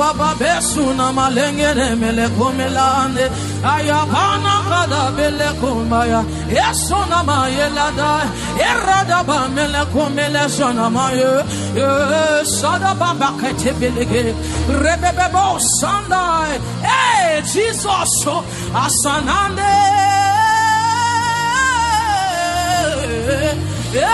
[0.00, 3.24] baba besuna malengene mele komelande
[3.74, 6.20] ayabana kada bele kumaya
[6.68, 8.10] esona mayela da
[8.70, 11.32] erada ba mele kumele sona maye.
[12.56, 14.24] Sada ba bakete belege
[14.82, 15.46] rebebe bo
[15.78, 16.52] sandai.
[16.82, 18.14] Eh Jesus
[18.82, 19.74] asanande.
[23.92, 24.10] Eh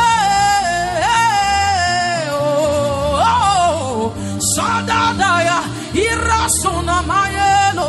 [2.32, 4.12] oh
[4.54, 5.58] sada da ya
[6.06, 7.88] irasona mayelo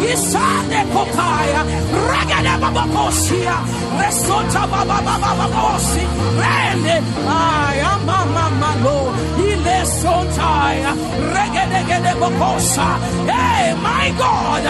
[0.00, 1.62] Isane Popaya,
[2.08, 3.56] Ragada Babacosia,
[4.00, 6.04] Resota Babababababosi,
[6.40, 6.96] Rende,
[7.28, 10.92] I am Mamalo, Ilesotaya,
[11.34, 12.88] Regedegede Bocosa.
[13.28, 14.64] Hey, my God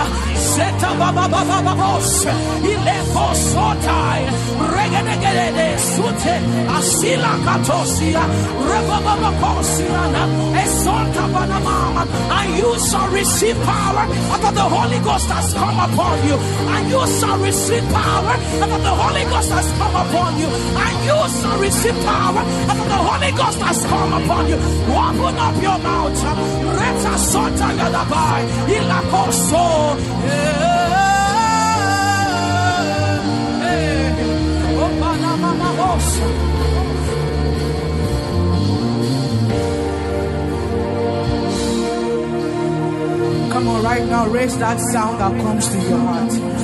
[0.54, 2.26] seta bababababos,
[2.72, 4.32] ile kosotaya,
[4.74, 6.34] regede gede sute,
[6.76, 8.22] asila katosia,
[8.68, 10.02] rebababakosia,
[10.62, 12.02] esota banamama,
[12.38, 14.04] and you shall receive power.
[14.34, 16.36] After the Holy Ghost has come upon you,
[16.74, 18.34] and you shall receive power.
[18.62, 20.48] After the Holy Ghost has come upon you,
[20.84, 22.42] and you shall receive power.
[22.70, 24.58] After the Holy Ghost has come upon you.
[25.00, 26.22] Open up your mouth,
[26.78, 28.42] reta sota gadabai,
[28.76, 29.64] ilakoso,
[30.26, 30.39] yeah,
[43.52, 46.59] Come on, right now, raise that sound that comes to your heart.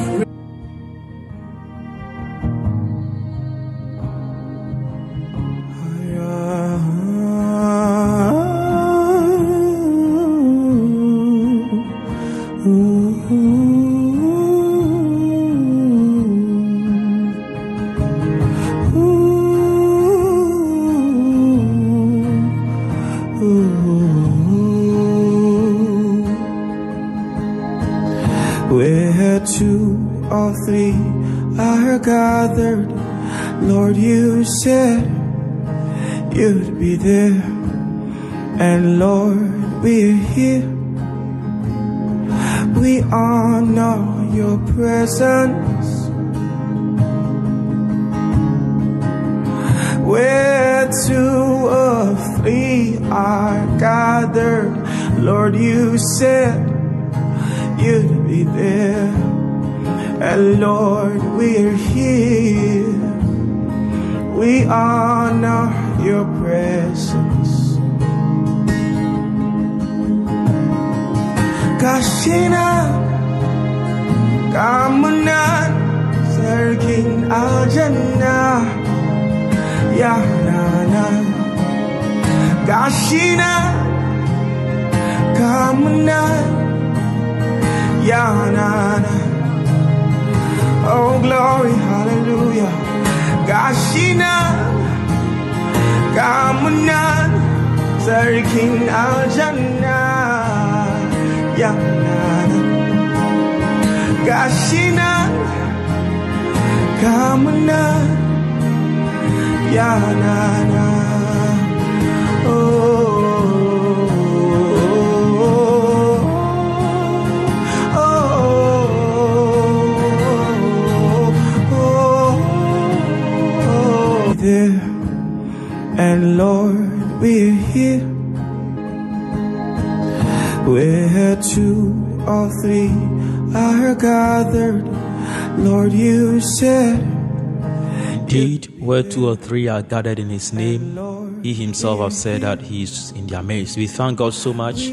[139.16, 143.12] Two or three are gathered in His name, He Himself has said that He is
[143.12, 143.78] in their midst.
[143.78, 144.90] We thank God so much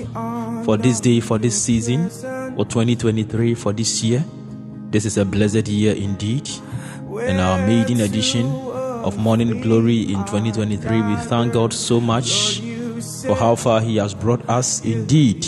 [0.63, 2.09] for this day, for this season,
[2.55, 4.23] for 2023, for this year.
[4.91, 6.49] This is a blessed year indeed.
[7.19, 12.61] And our maiden edition of Morning Glory in 2023, we thank God so much
[13.25, 14.85] for how far He has brought us.
[14.85, 15.43] Indeed,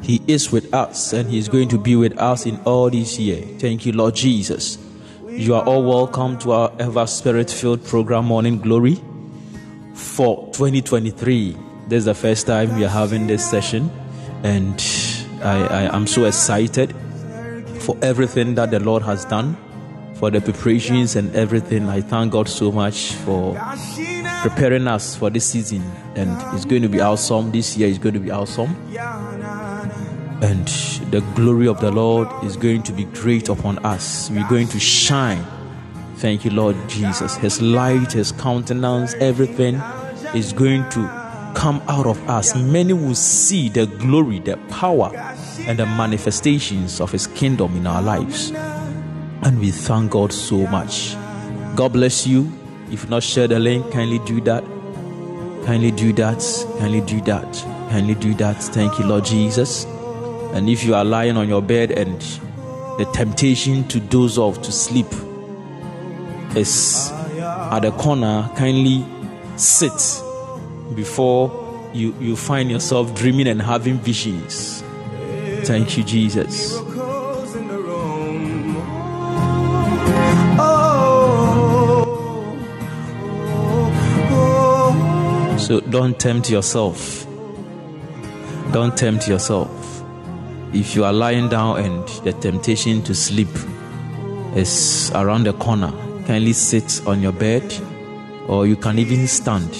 [0.00, 3.18] He is with us and He is going to be with us in all this
[3.18, 3.44] year.
[3.58, 4.78] Thank you, Lord Jesus.
[5.36, 8.98] You are all welcome to our ever spirit filled program, Morning Glory,
[9.92, 11.54] for 2023.
[11.88, 13.90] This is the first time we are having this session,
[14.42, 14.82] and
[15.42, 16.94] I, I am so excited
[17.80, 19.58] for everything that the Lord has done,
[20.14, 21.86] for the preparations and everything.
[21.90, 23.54] I thank God so much for
[24.40, 25.82] preparing us for this season,
[26.14, 27.52] and it's going to be awesome.
[27.52, 28.74] This year is going to be awesome
[30.42, 30.66] and
[31.10, 34.30] the glory of the Lord is going to be great upon us.
[34.30, 35.44] We're going to shine.
[36.16, 37.36] Thank you, Lord Jesus.
[37.36, 39.76] His light, His countenance, everything
[40.34, 42.54] is going to come out of us.
[42.54, 45.10] Many will see the glory, the power,
[45.60, 48.50] and the manifestations of His kingdom in our lives.
[49.42, 51.14] And we thank God so much.
[51.76, 52.52] God bless you.
[52.90, 54.64] If you not share the link, kindly do that.
[55.64, 56.42] Kindly do that.
[56.78, 57.54] Kindly do that.
[57.90, 58.62] Kindly do that.
[58.62, 59.86] Thank you, Lord Jesus.
[60.56, 62.18] And if you are lying on your bed and
[62.98, 65.06] the temptation to doze off to sleep
[66.56, 69.04] is at the corner, kindly
[69.56, 69.92] sit
[70.94, 74.82] before you, you find yourself dreaming and having visions.
[75.64, 76.78] Thank you, Jesus.
[85.66, 87.26] So don't tempt yourself.
[88.72, 89.85] Don't tempt yourself.
[90.76, 93.48] If you are lying down and the temptation to sleep
[94.54, 95.90] is around the corner,
[96.26, 97.64] kindly sit on your bed
[98.46, 99.70] or you can even stand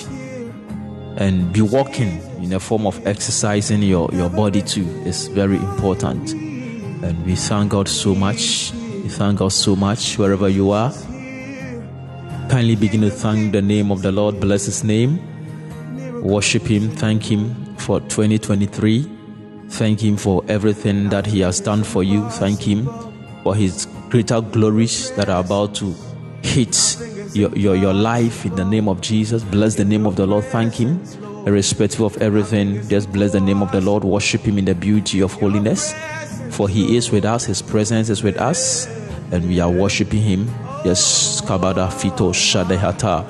[1.19, 4.87] and be walking in a form of exercising your, your body too.
[5.05, 6.33] It's very important.
[6.33, 8.73] And we thank God so much.
[8.73, 10.93] We thank God so much wherever you are.
[12.49, 15.21] Kindly begin to thank the name of the Lord, bless his name
[16.27, 19.16] worship Him, thank Him for 2023.
[19.69, 22.29] Thank Him for everything that He has done for you.
[22.31, 22.89] Thank Him
[23.43, 25.95] for His greater glories that are about to
[26.43, 26.97] hit
[27.35, 29.43] your, your, your life in the name of Jesus.
[29.43, 30.45] Bless the name of the Lord.
[30.45, 31.03] Thank Him.
[31.47, 34.03] Irrespective of everything, just bless the name of the Lord.
[34.03, 35.95] Worship Him in the beauty of holiness.
[36.51, 38.87] For He is with us, His presence is with us,
[39.31, 40.49] and we are worshiping Him.
[40.85, 43.25] Yes, Kabada Fito Shadehata.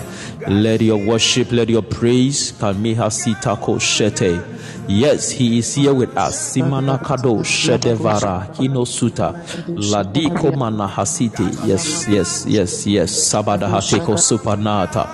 [0.48, 4.42] Let your worship, let your praise, Kalmiha Sitako Shete.
[4.88, 6.54] Yes, he is here with us.
[6.56, 9.32] Simana Kado Shedevara Hino Suta
[9.68, 11.66] Ladiko Manahasiti.
[11.66, 13.10] Yes, yes, yes, yes.
[13.12, 15.06] Sabada Hateko Supanata.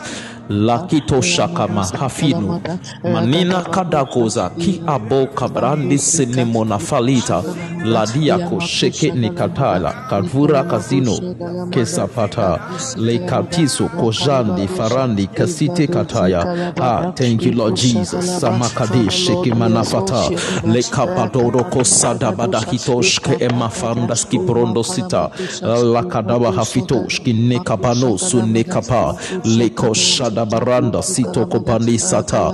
[0.53, 2.61] Lakito Shakama Hafinu.
[3.05, 7.43] Manina Kadakoza Ki Abo Kabrandi Sinemona Falita.
[7.85, 11.19] Ladiako Sheke Nikatala Kavura Kazino
[11.71, 12.61] Kesapata.
[12.97, 16.75] Lekatiso Kojandi Farandi Kasite Kataya.
[16.81, 18.41] Ah thank you Lord Jesus.
[18.41, 20.29] Samakadi Sheke Manafata.
[20.65, 25.31] Lekapadoroko Kosada Badahitoshke Emafanda Skiprondo Sita.
[25.63, 29.17] Lakadaba Hafitoshki Nekapano Sunekapa.
[29.45, 29.95] Leko
[30.43, 32.53] Shada Baranda Sito Kopani Sata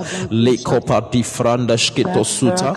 [2.24, 2.74] Suta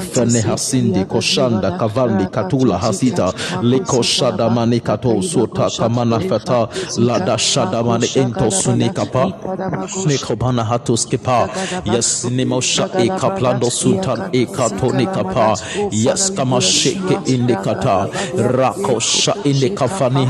[0.00, 3.32] Fene Hasindi Koshanda Kavandi Katula Hasita
[3.62, 4.02] Leko
[4.82, 5.70] Kato Sota
[6.28, 6.68] Fata
[7.00, 9.32] Lada Ento Sunikapa
[11.86, 15.56] Yes Nemosha E Kaplando Sultan E Katoni Kapa
[15.92, 18.08] Yes Kama Sheke Indikata
[19.44, 20.26] Indikafani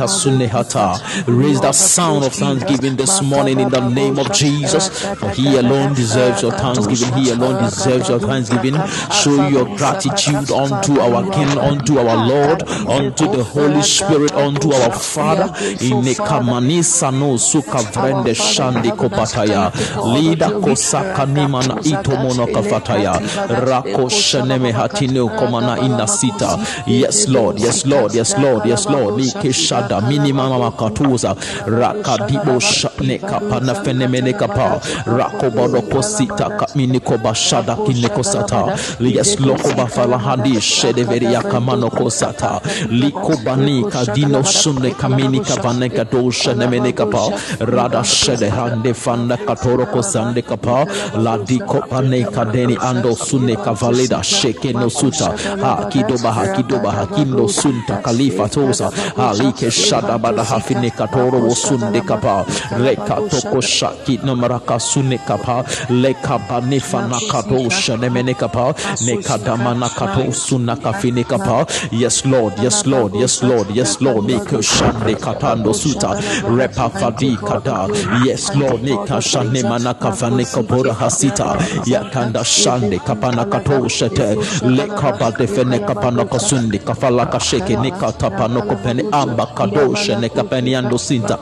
[1.27, 4.89] Raise that sound of thanksgiving this morning in the name of Jesus.
[5.15, 7.13] For He alone deserves your thanksgiving.
[7.23, 8.75] He alone deserves your thanksgiving.
[9.13, 14.91] Show your gratitude unto our King, unto our Lord, unto the Holy Spirit, unto our
[14.93, 15.49] Father.
[15.81, 19.73] Inekamani sano suka vrende shandi kopataya.
[20.15, 23.21] Lida kosaka nimana itomono kafataya.
[23.49, 26.59] Rako sheneme hatine komana inasita.
[26.87, 27.59] Yes, Lord.
[27.61, 28.15] Yes, Lord.
[28.15, 28.67] Yes, Lord.
[28.67, 29.17] Yes, Lord.
[29.17, 31.37] Nike shada minimama makatuza.
[31.67, 34.81] Rakadibo shane lekapana fenemene kapa.
[35.07, 42.61] Rakobodo kosita kaminiko bashada kineko sata yes loko bafala handi shedeveri yakamano kosata.
[42.91, 47.31] Liko bani kadino sunne kamini kavane kato shenemene kapa.
[47.61, 50.87] Rada shede hande fanda katoro kosande kapa.
[51.17, 55.33] Ladiko pane kadeni ando sunne kavalida sheke no suta.
[55.61, 58.91] Ha kidoba ha kidoba ha kindo sunta kalifa tosa.
[59.17, 62.45] Ha like shada bada hafine katoro wosunde kapa.
[62.79, 69.75] Reka toko shaki no maraka sunne kapa leka bane fana kato shenemene kapa ne kadama
[69.75, 71.67] na kato sunna kafine kapa.
[71.91, 76.17] Yes lord yes lord yes lord yes lord make shande katando suta.
[76.49, 77.89] Repa fadi kada
[78.25, 81.57] yes lord ne kashane mana kafane kabora hasita.
[81.87, 89.05] Yakanda shande kapana kato shete le kaba defene kapana kosundi kafala kasheke ne katapano kopene
[89.13, 91.39] amba kadoshe ne kapeni ando sinta.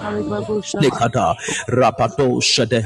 [0.80, 1.34] Nekada
[1.68, 2.82] Rapato Shade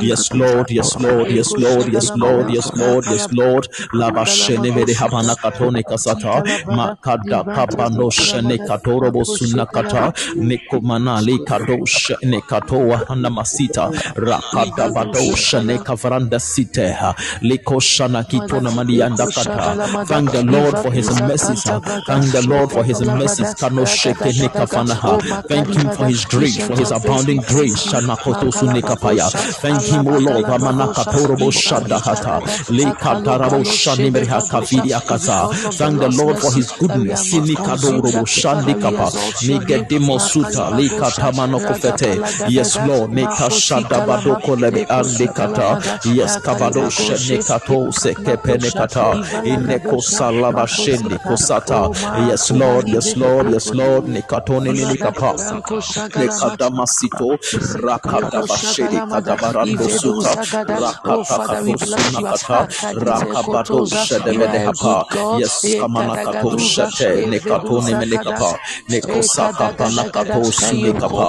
[0.00, 3.68] Yes, Lord, yes, Lord, yes, Lord, yes, Lord, yes, Lord, yes, Lord.
[3.92, 6.42] Lava Shene Vede Habana Katone Kasata.
[6.66, 10.12] Makada Kapano Shene Katoro Bosuna Kata.
[10.38, 13.90] Neko Manali Kadosh Nekatoa Hanamasita.
[14.16, 16.94] Rakada Bado Shane Kavaranda Site.
[17.42, 19.76] Liko Shana Kitona Manianda Kata.
[20.06, 21.64] Thank the Lord for his mercies.
[22.06, 23.54] Thank the Lord for his mercies.
[23.54, 25.20] Kano Sheke Nekafanaha.
[25.48, 27.59] Thank him for his grace, for his abounding grace.
[27.68, 29.30] Shanakoto Sunikapaya.
[29.60, 30.46] Thank him, O Lord.
[30.46, 32.40] Ramanakatorobo Shadahata.
[32.70, 35.48] Lekatarabo Shanimreha Kavidi Akata.
[35.76, 37.32] Thank the Lord for his goodness.
[37.32, 39.12] Sinikadorobo Shandikapa.
[39.42, 40.70] Nigedimo Suta.
[40.72, 42.20] Lekatamanokofete.
[42.46, 43.10] Yes, Lord.
[43.12, 45.78] Neka Shadabadoko Lebe Andekata.
[46.14, 49.18] Yes, Kavado Shenekato Sekepenekata.
[49.44, 51.90] Ineko Salaba Shendi Kosata.
[52.28, 52.88] Yes, Lord.
[52.88, 53.48] Yes, Lord.
[53.48, 54.06] Yes, Lord.
[54.06, 54.70] Nekatoni
[57.82, 60.32] rakata bashedi kadabara dosuta
[60.66, 65.04] rakata kafusuna kata rakabato shademede hapa
[65.38, 68.50] yes kamana kato shate nekatone melekapa
[68.88, 71.26] nekosaka panakato sumekapa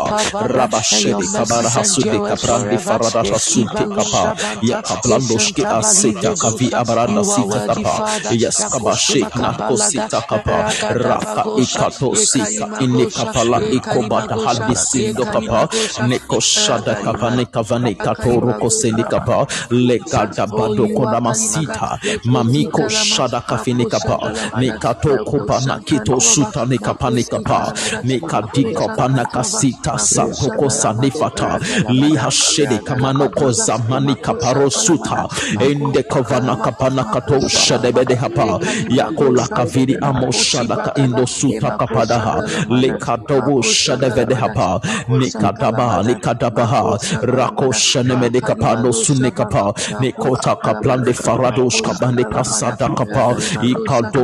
[0.47, 7.95] rabashedi kabara hasude kabrandi farada rasute kapa yakablando shki asita kavi abaranda sita kapa
[8.31, 10.57] yes kabashi nakosita kapa
[10.93, 15.67] raka ikato sika inekapala ikobata hadisindo kapa
[16.11, 24.17] Neko Shada Kavane Kavane Katoro Koseni Kapa Legada Bado Kodamasita Mamiko Shada Kafini Kapa
[24.59, 34.69] Nekato Kopa Nakito Suta Nekapane Kapa Nekadiko Panakasita Satoko Sanifata Liha Shede Kamanoko Zamani Kaparo
[34.71, 35.27] Suta
[35.61, 43.61] Ende Kovana Kapana Kato Shadebede Hapa Yakola Kaviri Amo Shada Ka Indo Suta Kapadaha Lekadobo
[43.63, 46.00] Shadevede Hapa Nikadaba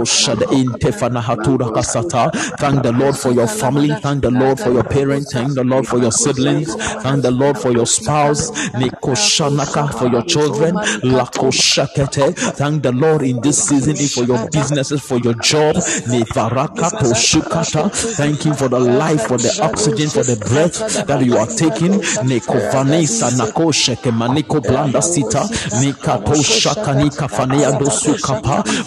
[0.06, 1.68] Shad Intefana Hatura
[2.58, 5.88] Thank the Lord for your family Thank the Lord for your parents Thank the Lord
[5.88, 10.76] for your siblings Thank the Lord for your spouse Nikoshanaka for your children
[12.58, 15.76] Thank the Lord in this season for your businesses for your job
[18.18, 21.67] Thank Him for the life for the oxygen for the breath that you are taking
[23.72, 25.48] Sheke Maniko Blanda Sita.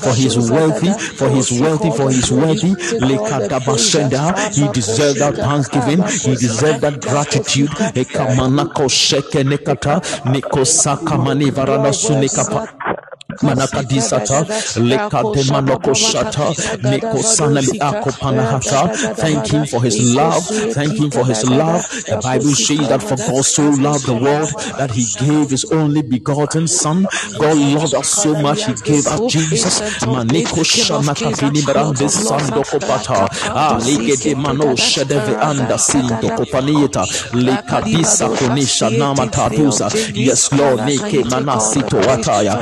[0.00, 6.02] For his wealthy for his wealthy for his wealthy Lekadabashenda he deserved that thanksgiving.
[6.02, 7.70] He deserved that gratitude.
[7.94, 10.00] Ekamanako Sheke Nekata.
[10.24, 11.92] Neko Sakamani Varana
[13.42, 17.62] Manakadisata lekademanokosata nekosana
[19.16, 23.16] thank him for his love thank him for his love the bible says that for
[23.16, 24.48] god so loved the world
[24.78, 27.06] that he gave his only begotten son
[27.38, 29.80] god loved us so much he gave us jesus
[31.66, 41.24] brande sandokopata ah legede mano shedeve anda sindokopanieta lekadisa konisha nama tatusa yes lord neke
[41.24, 42.58] manasito wataya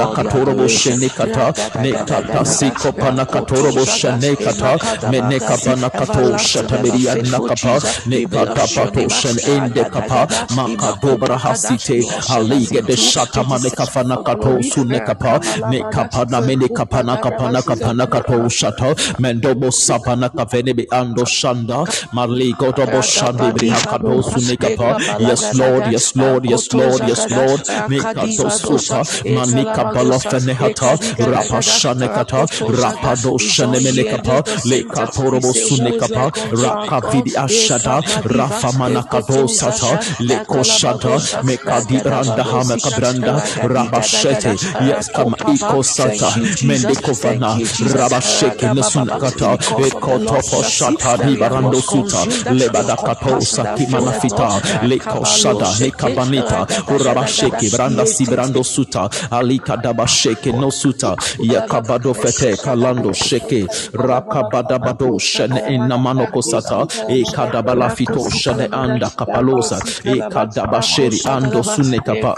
[0.00, 4.78] rabada katorobo shene kata ne tata siko pana katorobo shene kata
[5.10, 12.96] mene kapana kato shatabiria nakapa ne kata pato shen ende kapa makadobra hasite halige de
[12.96, 20.28] shata mane kafana kato sune kapa ne kapana mene kapana kapana kato shata mendobo sapana
[20.28, 26.44] kavene bi ando shanda maligo dobo shandi bi hakato sune kapa yes lord yes lord
[26.50, 32.46] yes lord yes lord ne kato suta manika balofenehata rapashanekata
[32.82, 44.48] rapado shenemenekapa lekatorobo sunekapa rakavidi ashada rafamanakado sata lekoshata mekadi branda hamekabranda rabashete
[44.88, 47.58] yes kama iko sata mendekovana
[47.94, 59.76] rabasheke nesunakata ekotopo shata dibarando suta lebadakato sakimanafita lekoshada nekabanita urabasheke branda sibrando suta alika
[59.82, 61.16] dabasheke no suta.
[61.40, 63.68] Yakabado fete kalando sheke.
[63.94, 66.86] Rakabadabado shene inamanoko sata.
[67.08, 69.80] Ekadabala fito shene anda kapalosa.
[70.04, 72.36] Ekadabasheri ando sune kapa.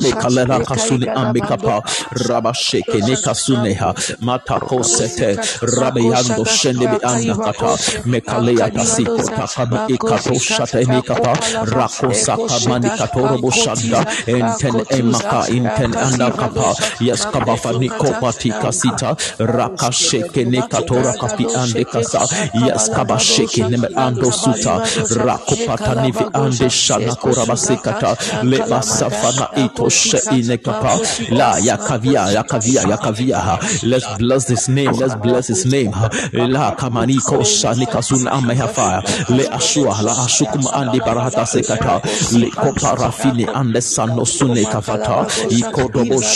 [0.00, 1.82] Mekalera kasune ambe kapa.
[2.12, 3.94] Rabasheke ne kasuneha.
[4.20, 5.38] Matako sete.
[5.62, 7.78] Rabeyando shende be anda kata.
[8.06, 11.38] Mekalea tasiko takama ikato shata ne kapa.
[11.62, 16.51] Rako saka mani katoro boshanda enten emaka inten anda kapa
[17.00, 22.20] yes kaba fani kopati kasita raka sheke ne katora kapi ande kasa
[22.66, 24.74] yes kaba sheke ne ando suta
[25.24, 30.98] rako pata nivi ande shana korabasekata leba safana ito she inekapa
[31.30, 35.92] la yakavia yakavia yakavia let's bless this name let's bless his name
[36.32, 39.02] la kamani ko shani kasun ameha fire
[39.36, 42.00] le ashua la ashukum andi barata sekata
[42.38, 45.88] le koparafini ande sano sune kafata iko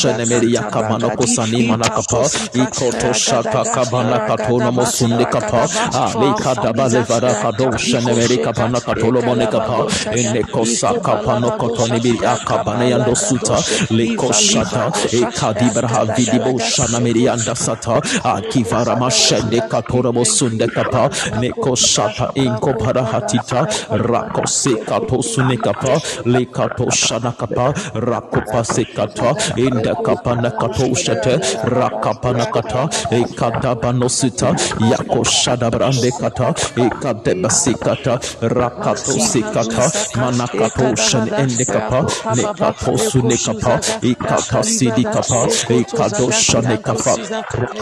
[0.07, 2.23] dobo shene meri yakamano kosani manakapa
[2.55, 5.67] iko to shata kabana katono mosunde kapa.
[5.93, 9.87] Ah le kadaba le vara kado shene meri kapana katolo mone kapa.
[10.13, 13.57] Ene kosa kapano kotoni biri akabane yando suta
[13.91, 21.11] leko shata e kadibra vidibo shana mirianda sata akivara mashende katora bosunde kapa.
[21.41, 26.01] Neko shata inko para hatita rako se kato sune kapa.
[26.25, 32.89] Le kato shana kapa rako pase kata inda kapa na kato shate rakapa na kata
[33.11, 34.49] e kadaba no sita
[34.91, 39.85] yako shada brande kata e kadeba sikata rakato sikata
[40.21, 42.01] manakato shan ende kapa
[42.37, 47.15] ne kato sune kapa e kata sidi kapa e kado shane kapa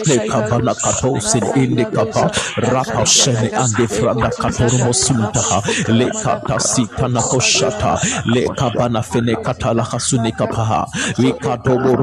[0.07, 6.07] ne kapa na kato sin ende kapa rapa shane ande franda katoro mosunta ha le
[6.23, 10.81] kata sita na koshata le kapa na fene kata la hasune kapa ha
[11.19, 11.33] we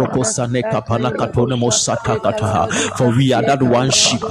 [0.08, 4.22] kado boroko sane kapa na katone mosata kata ha for we are that one sheep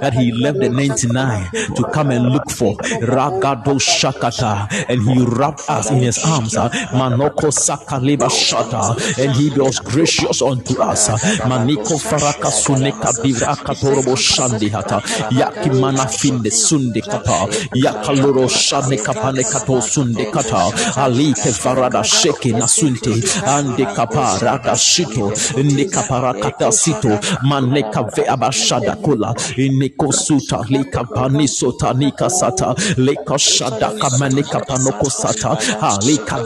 [0.00, 5.62] that he left the 99 to come and look for ragado shakata and he wrapped
[5.68, 6.54] us in his arms
[6.92, 11.08] manoko sakaleba shata and he was gracious unto us
[11.46, 19.80] maniko faraka suneka divra katorobo shandi hata yakimana finde sunde kapa yakaloro shane kapane kato
[19.80, 23.12] sunde kata alike farada sheke na sunte
[23.46, 25.19] ande kapa rada shito
[25.62, 27.08] ne kapara kata sito
[27.42, 35.56] maneka ve abashada kula ineko suta lika panisota nika sata leka shada kamanika panoko sata
[35.80, 35.98] ha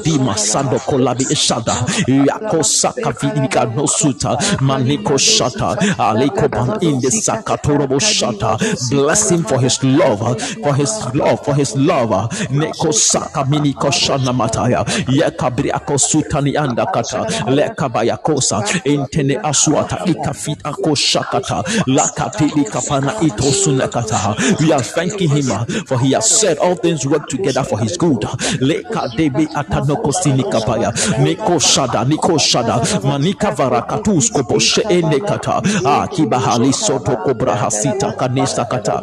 [0.04, 1.74] dima sando kolabi shada
[2.08, 8.58] yako saka vidika no suta maniko shata aliko pan in the sakatorobo shata
[8.90, 10.20] bless him for his love
[10.62, 12.10] for his love for his love.
[12.50, 21.64] Neko saka miniko shana mataya yakabri akosutani anda kata lekabaya kosa intene aswata ikafit akoshakata
[21.86, 27.26] lakati kapana itosunakata we are thanking him uh, for he has said all things work
[27.28, 28.20] together for his good.
[28.60, 38.64] Lekadebi atanoko sinikapaya neko shada niko shada manika varakatus koposhe enekata akibahali soto kobrahasita kanisa
[38.64, 39.00] kata.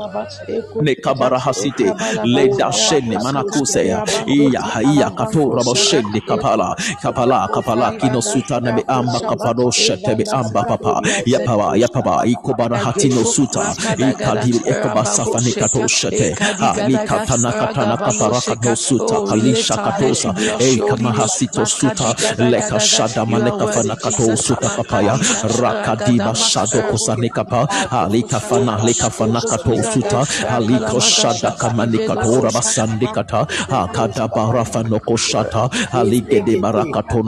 [0.81, 1.93] Nekabarahasite
[2.23, 6.75] ledashene manakuseya iya iya katora boshende kapala.
[7.01, 9.19] Kapala kapala kinosuta na beamba
[9.51, 11.01] kapado shete beamba papa.
[11.25, 13.73] Yapaba yapaba ikobara hatino suta.
[13.97, 19.15] Ikadiri ekoba safani kato shete ali katana katana kapara kato suta.
[19.27, 22.15] Kalisha katosa e kama hasito suta.
[22.37, 25.17] Leka shada maneka fana kato suta kapaya
[25.59, 30.25] rakadiba shado kusane kapa ali kafana leka fana kato suta.
[30.49, 33.47] Ali koshada kamani katora basande kata.
[33.69, 37.21] Akada barafa noko shata ali gede barakato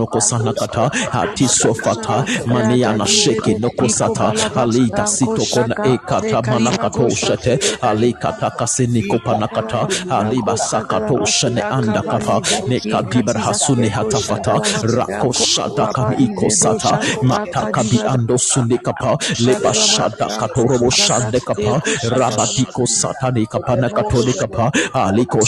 [2.13, 9.87] sofata maniana sheke noko sata ali tasito kona ekata manakato shete ali kata kasini kopanakata
[10.09, 17.71] ali basakato shene anda kata neka dibar hasune hatafata rako shada kam iko sata mata
[17.71, 24.33] kabi ando sune kapa leba shada katorobo shande kapa rabadiko sata nekapa naka to ne
[24.33, 25.39] kapa na katone kapa aliko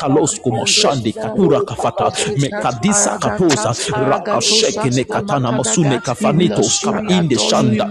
[0.46, 3.74] moshandi katura kafata mekadisa katosa
[4.10, 7.02] rakasheke ne katana masune kafanitos kama
[7.38, 7.86] shanda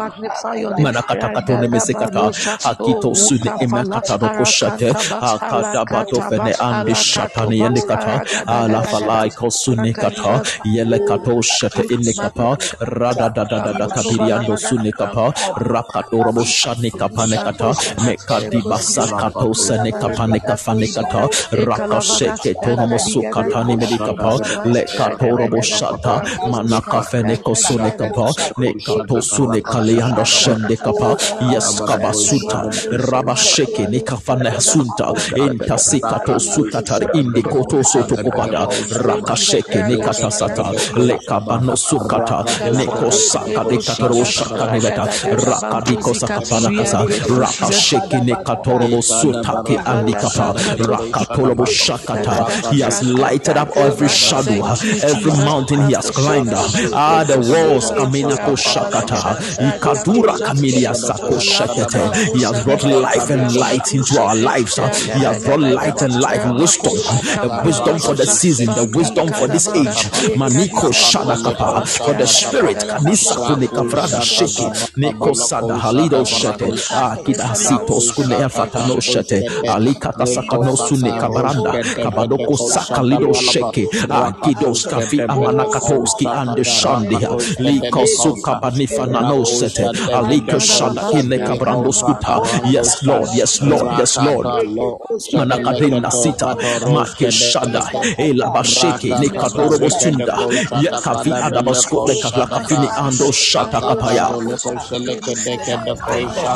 [0.77, 2.31] manakata katone mesekata
[2.63, 4.93] akito sune emakata rokoshate
[5.91, 9.31] bato fene ande shatane yende kata ala falai
[9.93, 12.55] kata yele kato shate ine kapa
[12.99, 15.25] rada da da da da kabiriando sune kapa.
[15.71, 17.69] rakato robo shane kapane kata
[18.05, 21.21] mekadi basa kato sene kapane kafane kata
[21.65, 24.31] rakasheke tono mosu katani medi kapa
[24.73, 26.15] le kato robo shata
[26.51, 31.09] manaka fene kosune kapa ne kato sune kaliando shende kapa
[31.51, 32.59] yes kabasuta
[33.11, 35.07] rabasheke ne kafane hasunta
[35.43, 38.67] enta sikato sutatar indi koto soto kupada
[39.05, 40.65] rakasheke ne katasata
[41.75, 45.05] sukata ne kosaka de katoro shaka ne beta
[45.45, 47.05] rakadiko sakapana kasa
[47.39, 54.65] rakasheke ne katoro suta ke andi kapa rakatolo shakata he has lighted up every shadow
[55.03, 56.53] every mountain he has climbed
[56.93, 59.37] ah the walls amina ko shakata
[59.67, 62.01] ikadura kamilia sako shakete
[62.35, 66.45] he has brought life and light into our lives he has brought light and life
[66.61, 66.93] wisdom
[67.41, 70.01] the wisdom for the season the wisdom for this age
[70.37, 78.01] maniko shadakapa for the spirit kanisa kunika frada sheki neko sada halido shete akida sito
[78.01, 81.71] skune fatano shete alikata sakano sune kabaranda
[82.03, 91.03] kabadoko sakalido sheke akidos kafi amanakatoski ande shandia liko suka banifa nano sete aliko shanda
[91.19, 92.41] ine kabrando skuta.
[92.71, 94.45] Yes lord yes lord yes lord.
[95.33, 96.55] Manakadina sita
[96.93, 97.83] make shada
[98.17, 99.29] ela basheke ne
[100.81, 103.81] kadoro bosunda ya kavi adabasko de ando shata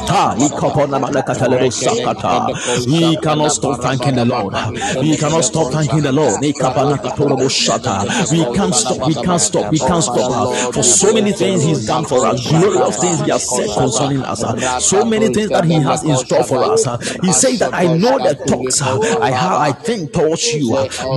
[0.07, 2.47] ta ikopona manakatale oh, sakata
[2.87, 4.53] we cannot stop thanking the lord.
[5.01, 6.41] We cannot stop thanking the lord.
[6.41, 7.49] Katoro oh,
[8.31, 12.05] we can't stop we can't stop we can't stop for so many things he's done
[12.05, 15.73] for us glorious things he has said concerning us uh, so many things that he
[15.73, 16.97] has in store for us uh.
[17.21, 20.69] he said that i know the thoughts uh, i have i think towards you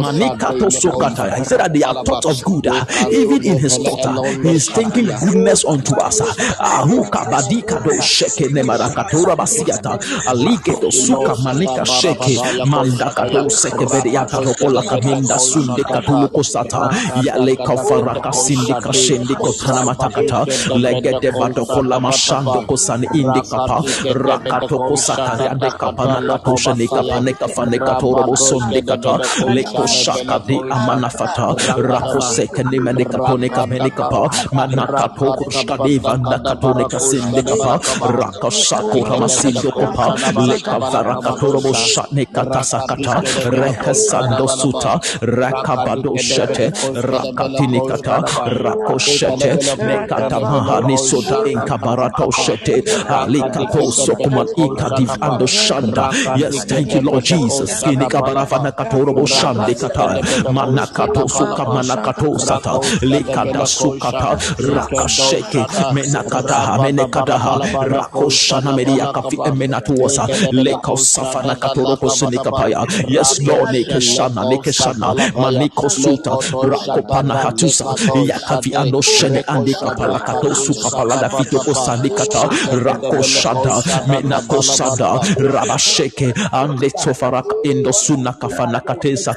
[0.02, 1.36] manika to sokata.
[1.38, 2.66] He said that they are thoughts of good
[3.10, 4.04] even in his thought
[4.42, 6.20] he is thinking goodness unto us.
[6.60, 9.98] Ahuka badika do sheke ne marakatora basiata.
[10.26, 12.38] Alike to suka manika sheke.
[12.64, 20.46] Mandaka to seke beriata rokola kaminda sunde katuluko sata yale kafara kasindi kashende kotana matakata.
[20.74, 23.82] Legete bato kola mashando kosani indi kapa.
[24.10, 29.20] Rakato kosata yade kapa na katosha ne kapa ne kafa ne katoro bosonde kata.
[29.46, 31.54] Leko shaka di amana fata.
[31.76, 37.78] Rako seke ne mene katone kamene kapa mana kato kushka de vanda katone kasinde kapa
[38.18, 40.14] raka shako ramasindo kapa
[40.48, 48.22] leka vara katoro boshane kata sakata rehesando suta rakabado shete rakatini kata
[48.64, 57.02] rako shete nekata mahani sota inkabarato shete alikato sokuma ikadiv ando shanda yes thank you
[57.02, 57.82] lord jesus.
[57.82, 60.20] Kinikabaravana katoro boshande kata
[60.52, 64.38] manakato suka manakato sata lekada sukata
[64.74, 75.88] rakasheke menakata menekadaha rakoshana meria kafi emenatuosa lekosafana katoro kosinikapaya yes lord nekeshana nekeshana maniko
[75.88, 76.36] suta
[76.70, 77.84] rakopana hatusa
[78.24, 82.42] yakavi ando shene ande kapala kato suka palada fito kosanikata
[82.84, 85.20] rakoshada menakosada
[85.52, 89.34] rabasheke ande tofaraka endo suna kafana katesa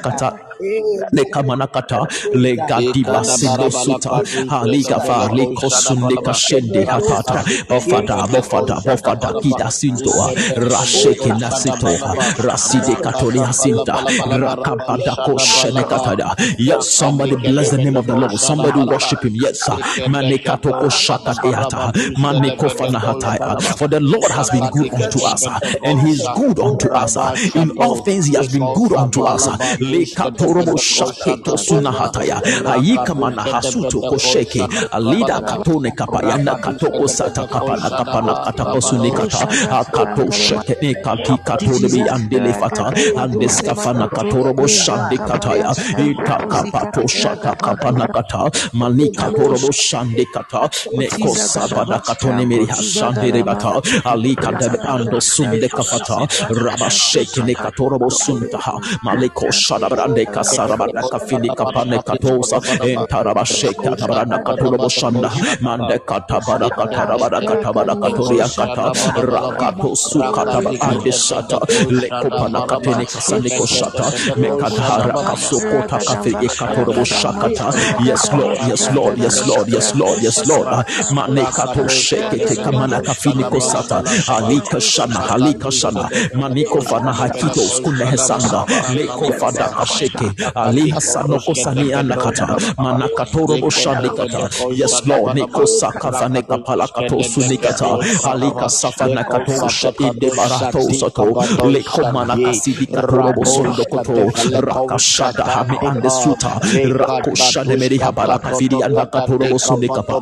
[0.62, 12.16] kata lekamanakata legadibasingo suta haligafa lekosunde kashende hatata bofada bofada bofada kida sintoa rasheke nasitoa
[12.38, 14.04] raside katolia sinta
[14.40, 19.70] rakabada koshene katada yes somebody bless the name of the lord somebody worship him yes
[20.08, 25.48] manekato koshaka eata manekofana hataya for the lord has been good unto us
[25.84, 27.18] and he is good unto us
[27.56, 32.42] in all things he has been good unto us lekato katorobo shake to suna hataya
[32.66, 39.48] ayika mana hasuto kosheke alida katone kapayana katoko sata kapana kapana katako sunikata
[39.80, 47.08] akato sheke ne kati katone bi andele fata andes kafana katorobo shande kataya ita kapato
[47.08, 54.78] shata kapana kata mani katorobo shande kata neko sabada katone meri hashande rebata ali kadabe
[54.88, 62.00] ando sunde kafata raba sheke ne katorobo suntaha maliko shada brande kasara baraka kafini kapane
[62.00, 68.94] katosa entaraba sheka tabarana katorobo shanda mande katabara katarabara katabara katoria kata
[69.34, 74.06] rakato sukata ande shata lekopana katene kasane ko shata
[74.42, 77.68] mekatara kasokota kafiri katorobo shakata.
[78.06, 80.68] Yes lord yes lord yes lord yes lord yes lord.
[81.16, 84.04] Mane kato sheke kamana kafini ko sata
[84.38, 86.10] alika shana halika shana.
[86.34, 90.21] Maniko fana hakito skune hesanga leko fada kasheke
[90.56, 97.88] ali hasano kosani anakata manakatoro boshandi kata yes lord niko saka fane kapala kato sunikata.
[98.32, 101.26] Alika safana kato shade barato soto.
[101.70, 104.14] Leko manakasidi katoro bosondo koto.
[104.62, 106.60] Rakashada hame ande suta.
[107.00, 110.22] Rako shade meri habara kafiri anda katoro bosunikapa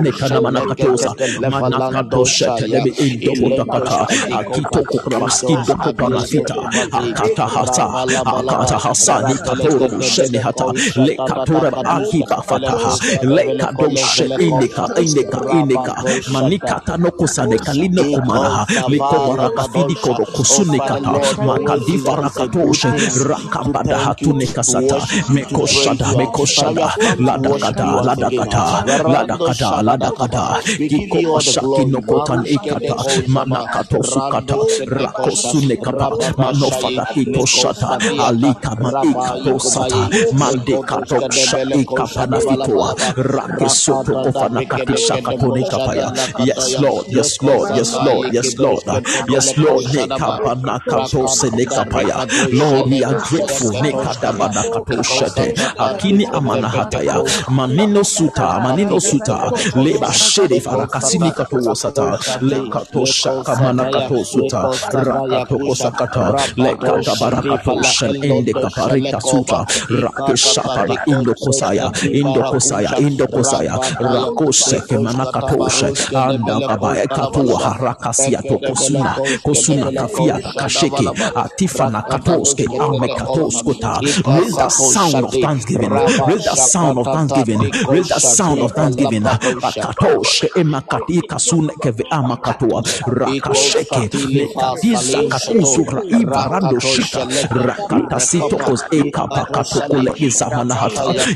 [0.00, 1.14] nekana manakatosa
[1.50, 4.06] manakato shate lebe indo kotakata.
[4.38, 6.54] Akito kukrabaski doko parafita
[6.92, 7.86] akata hasa.
[8.24, 10.64] Akata hasa ni katoro bushene hata
[11.04, 12.92] le katura akiba fataha
[17.66, 18.66] kalino kumaraha
[37.46, 45.32] ikata alika ma ikato sata mande kato shaki kapana fitoa rake soto kofana kati shaka
[45.38, 46.12] tone kapaya.
[46.38, 48.82] Yes lord yes lord yes lord yes lord
[49.28, 51.64] yes lord ne kapana kato se ne
[52.52, 57.22] lord we are grateful ne kadabana kato shate akini amana hataya.
[57.48, 59.50] Manino suta manino suta.
[59.76, 63.04] Leba shede farakasini kato wasata le kato
[69.02, 71.92] kato suta rakato kosakata le kata barakato shen ende kaparika suta rake shapana indo kosaya
[72.12, 80.40] indo kosaya indo kosaya rakoshe kemana katoshe anda kabaya katua harakasia to kosuna kosuna kafia
[80.56, 85.90] kasheke atifana katoske ame katoskota raise the sound of thanksgiving
[86.26, 89.24] raise the sound of thanksgiving raise the sound of thanksgiving
[89.62, 98.56] akatoshke emakati kasune keve ama katua rakasheke nekadiza katusura ivarando shika rakatasito
[98.88, 100.76] kos ekapa katokule izamana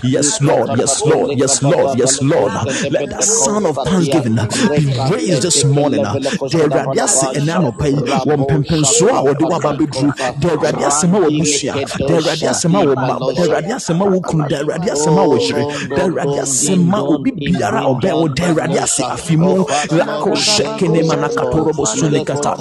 [0.02, 2.52] yes lord yes lord yes lord yes lord.
[2.90, 6.02] Let the sound of thanksgiving be raised this morning.
[6.02, 11.14] The awurade ase ɛnɛ anɔpa yi wɔ mpɛmpɛnsoɔ a wɔde waba bɛduru the awurade asɛm
[11.14, 12.82] a wɔ busua the awurade asɛm ma
[13.18, 15.24] the awurade asɛm a wɔ kunu the awurade asɛm a
[15.94, 19.00] the awurade asɛm a obi biara a ɔbɛn wɔ the awurade ase
[19.98, 22.56] lako hyɛke ne mana katoro bɔ so ne kata.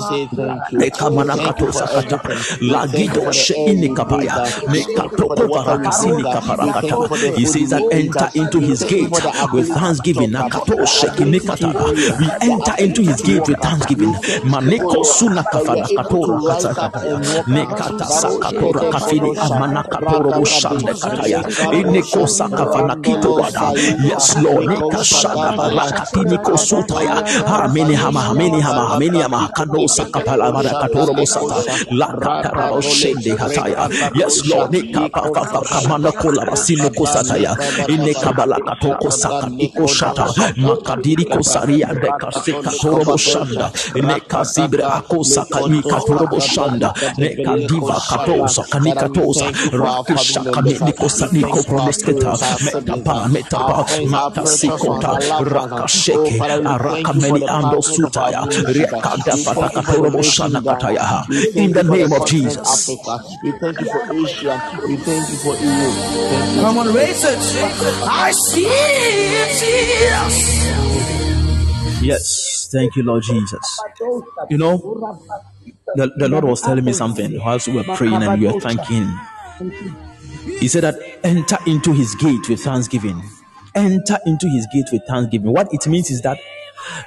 [0.86, 1.36] eka mana
[1.72, 2.20] sakata
[2.62, 3.90] lagido hyɛ ini
[4.86, 9.10] kapaya ne katoko varakasi ne kaparakata he says that enter into his gate
[9.54, 11.68] with thanksgiving nakato hyɛke ne kata
[12.20, 14.14] we enter into his gate with thanksgiving
[14.44, 17.66] maneko suna kafana katora kata kataya ne
[18.22, 23.72] sakatora kafini amana katoro bushande kataya ineko sakafana kito wada
[24.04, 27.16] yes lord ne kashana barakati niko sutaya
[27.48, 33.90] hamini hama hamini hama hamini hama kano sakapala mara katoro busata la katara bushende hataya
[34.16, 37.58] yes lord ne kapa kapa kamana kola basino kusataya
[37.88, 43.72] ine kabala katoko sakatiko shata makadiri kosaria de kasika torobo shanda.
[43.96, 46.94] Ne kazibre akosa kani katorobo shanda.
[47.18, 56.46] Ne kadiva katosa kani katosa rakisha kani nikosa niko promesketa metapa metapa mata sikota rakasheke
[56.66, 63.02] araka meni ando sutaya riakada fata katorobo shanda kataya in the name of Jesus.
[63.44, 64.59] We thank you for Asia.
[64.88, 65.56] We thank you for.
[65.56, 66.62] Thank you.
[66.62, 67.40] Come on, raise it.
[68.08, 70.70] I see it, Jesus.
[72.02, 73.82] yes thank you Lord Jesus
[74.50, 74.78] you know
[75.96, 79.10] the, the Lord was telling me something whilst we were praying and we were thanking
[80.60, 83.22] He said that enter into His gate with thanksgiving.
[83.76, 85.52] Enter into His gate with thanksgiving.
[85.54, 86.38] What it means is that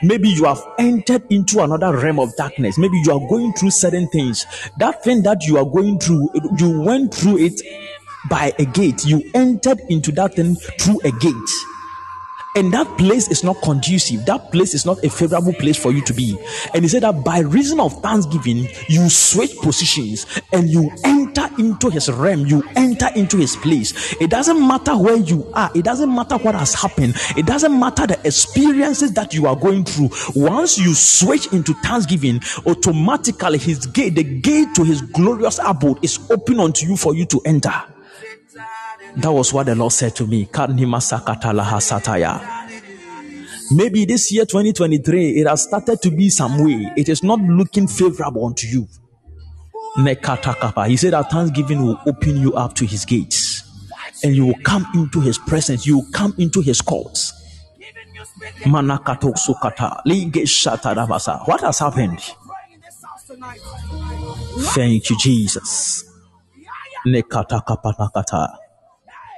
[0.02, 2.78] maybe you have entered into another realm of darkness.
[2.78, 4.46] Maybe you are going through certain things.
[4.78, 7.60] That thing that you are going through, you went through it
[8.28, 9.04] by a gate.
[9.04, 11.50] You entered into that thing through a gate.
[12.54, 14.26] And that place is not conducive.
[14.26, 16.36] That place is not a favorable place for you to be.
[16.74, 21.88] And he said that by reason of thanksgiving, you switch positions and you enter into
[21.88, 22.46] his realm.
[22.46, 24.14] You enter into his place.
[24.20, 25.70] It doesn't matter where you are.
[25.74, 27.14] It doesn't matter what has happened.
[27.36, 30.10] It doesn't matter the experiences that you are going through.
[30.34, 36.18] Once you switch into thanksgiving, automatically his gate, the gate to his glorious abode is
[36.30, 37.91] open unto you for you to enter.
[39.16, 40.48] That was what the Lord said to me.
[43.70, 46.92] Maybe this year 2023, it has started to be some way.
[46.96, 48.88] It is not looking favorable unto you.
[49.96, 53.62] He said that thanksgiving will open you up to his gates
[54.22, 55.86] and you will come into his presence.
[55.86, 57.34] You will come into his courts.
[61.46, 62.20] What has happened?
[64.74, 66.04] Thank you, Jesus.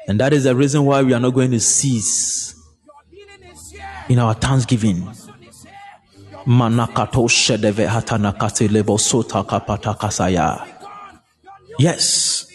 [0.06, 2.54] And that is the reason why we are not going to cease
[4.08, 4.96] in our thanksgiving.
[6.46, 7.26] Manakato
[8.98, 10.68] sota kapata.
[11.78, 12.46] Yes.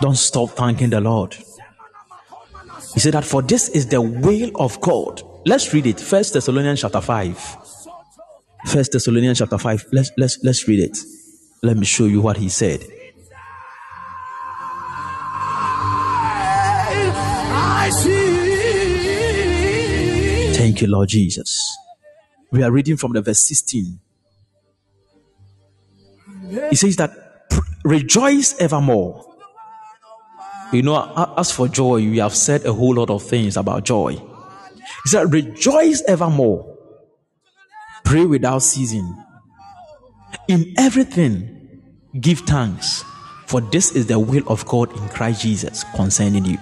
[0.00, 1.36] Don't stop thanking the Lord.
[2.94, 5.22] He said that for this is the will of God.
[5.44, 6.00] Let's read it.
[6.00, 7.56] First Thessalonians chapter 5.
[8.66, 9.86] First Thessalonians chapter 5.
[9.92, 10.98] Let's let's let's read it.
[11.62, 12.80] Let me show you what he said.
[20.54, 21.76] Thank you, Lord Jesus.
[22.50, 24.00] We are reading from the verse 16.
[26.70, 27.10] He says that
[27.84, 29.24] rejoice evermore.
[30.72, 34.12] You know, as for joy, we have said a whole lot of things about joy.
[35.04, 36.76] He said, rejoice evermore.
[38.04, 39.16] Pray without ceasing.
[40.48, 41.82] In everything,
[42.20, 43.04] give thanks,
[43.46, 46.58] for this is the will of God in Christ Jesus concerning you.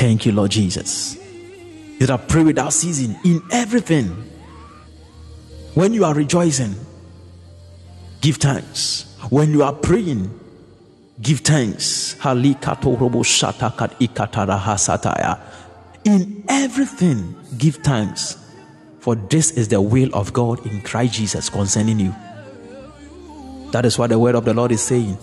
[0.00, 1.12] Thank you, Lord Jesus.
[1.98, 4.06] He said, pray without ceasing in everything.
[5.74, 6.74] When you are rejoicing,
[8.22, 9.14] give thanks.
[9.28, 10.40] When you are praying,
[11.20, 12.16] give thanks.
[12.24, 12.56] In
[16.48, 18.38] everything, give thanks.
[19.00, 22.14] For this is the will of God in Christ Jesus concerning you.
[23.72, 25.18] That is what the word of the Lord is saying.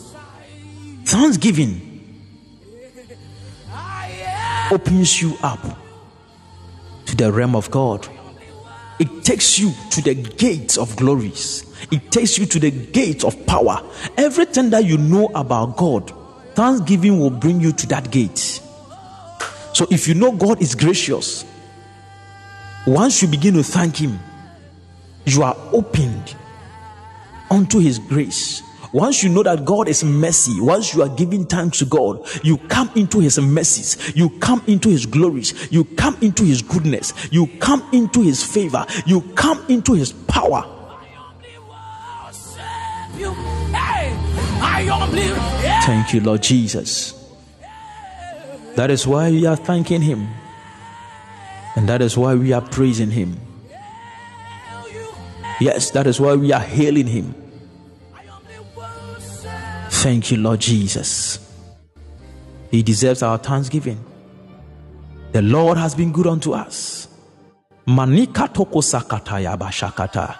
[1.03, 1.86] Thanksgiving
[4.71, 5.59] opens you up
[7.05, 8.07] to the realm of God.
[8.99, 11.65] It takes you to the gates of glories.
[11.91, 13.81] It takes you to the gates of power.
[14.17, 16.11] Everything that you know about God,
[16.55, 18.61] thanksgiving will bring you to that gate.
[19.73, 21.45] So if you know God is gracious,
[22.87, 24.19] once you begin to thank Him,
[25.25, 26.35] you are opened
[27.51, 28.63] unto His grace.
[28.97, 32.57] Once you know that God is mercy, once you are giving thanks to God, you
[32.57, 37.45] come into His mercies, you come into His glories, you come into His goodness, you
[37.59, 40.65] come into His favor, you come into His power.
[45.85, 47.13] Thank you, Lord Jesus.
[48.77, 50.27] That is why we are thanking Him,
[51.75, 53.39] and that is why we are praising Him.
[55.61, 57.46] Yes, that is why we are hailing Him.
[59.99, 61.39] Thank you, Lord Jesus.
[62.69, 63.97] He deserves our thanksgiving.
[65.31, 67.07] The Lord has been good unto us.
[67.87, 70.37] Manika toko sakata ya bashakata.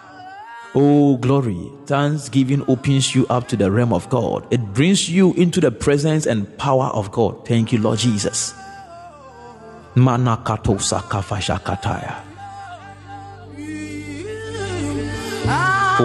[0.75, 1.71] Oh, glory.
[1.87, 4.45] Thanksgiving opens you up to the realm of God.
[4.51, 7.47] It brings you into the presence and power of God.
[7.47, 8.53] Thank you, Lord Jesus.
[9.95, 12.15] Manakato sakafashakataya.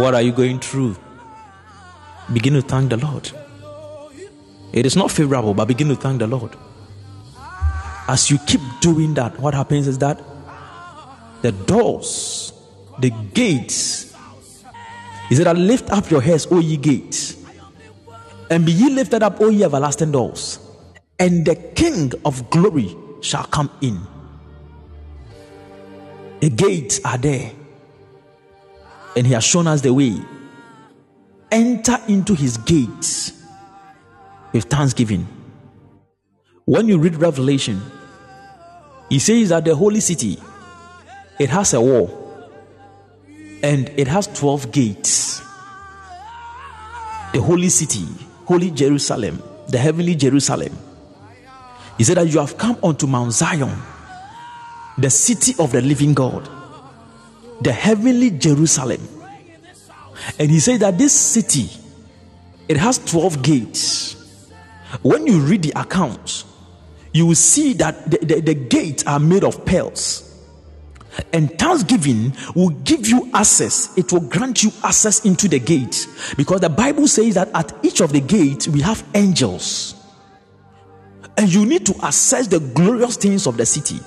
[0.00, 0.96] What are you going through?
[2.32, 3.30] Begin to thank the Lord.
[4.72, 6.56] It is not favorable, but begin to thank the Lord.
[8.08, 10.20] As you keep doing that, what happens is that
[11.42, 12.52] the doors,
[12.98, 14.16] the gates,
[15.28, 17.36] he said, I Lift up your heads, O ye gates,
[18.50, 20.58] and be ye lifted up, O ye everlasting doors,
[21.18, 24.00] and the King of glory shall come in.
[26.40, 27.52] The gates are there,
[29.16, 30.16] and he has shown us the way.
[31.50, 33.41] Enter into his gates
[34.52, 35.26] with thanksgiving.
[36.64, 37.80] When you read Revelation,
[39.08, 40.38] he says that the holy city
[41.38, 42.18] it has a wall
[43.62, 45.40] and it has 12 gates.
[47.32, 48.06] The holy city,
[48.44, 50.76] holy Jerusalem, the heavenly Jerusalem.
[51.96, 53.70] He said that you have come unto Mount Zion,
[54.98, 56.48] the city of the living God,
[57.60, 59.00] the heavenly Jerusalem.
[60.38, 61.70] And he said that this city
[62.68, 64.21] it has 12 gates
[65.00, 66.44] When you read the accounts,
[67.12, 70.28] you will see that the, the, the gates are made of pearls.
[71.32, 73.96] And thanksgiving will give you access.
[73.98, 76.06] It will grant you access into the gate.
[76.36, 79.94] Because the Bible says that at each of the gates we have angels.
[81.36, 83.98] And you need to assess the glorious things of the city.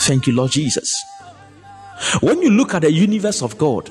[0.00, 1.02] Thank you, Lord Jesus.
[2.20, 3.90] When you look at the universe of God,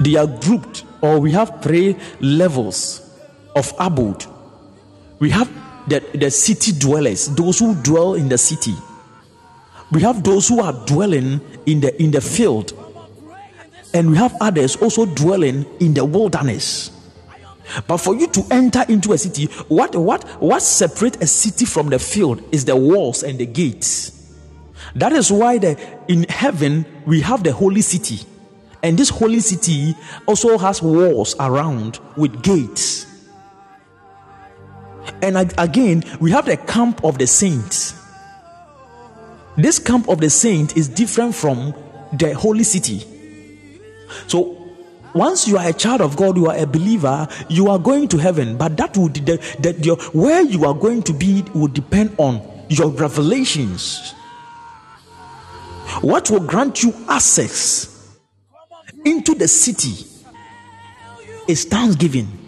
[0.00, 3.05] they are grouped, or we have three levels
[3.56, 4.24] of abode.
[5.18, 5.50] We have
[5.88, 8.74] the, the city dwellers, those who dwell in the city.
[9.90, 12.72] We have those who are dwelling in the in the field,
[13.94, 16.90] and we have others also dwelling in the wilderness.
[17.86, 21.88] But for you to enter into a city, what what what separates a city from
[21.88, 24.12] the field is the walls and the gates.
[24.96, 25.78] That is why the,
[26.08, 28.26] in heaven we have the holy city.
[28.82, 29.94] And this holy city
[30.26, 33.15] also has walls around with gates.
[35.22, 37.94] And again, we have the camp of the saints.
[39.56, 41.74] This camp of the saint is different from
[42.12, 43.04] the holy city.
[44.26, 44.62] So
[45.14, 48.18] once you are a child of God, you are a believer, you are going to
[48.18, 48.56] heaven.
[48.56, 52.90] But that would that your where you are going to be will depend on your
[52.90, 54.14] revelations
[56.00, 58.18] what will grant you access
[59.04, 60.06] into the city
[61.48, 62.45] is thanksgiving.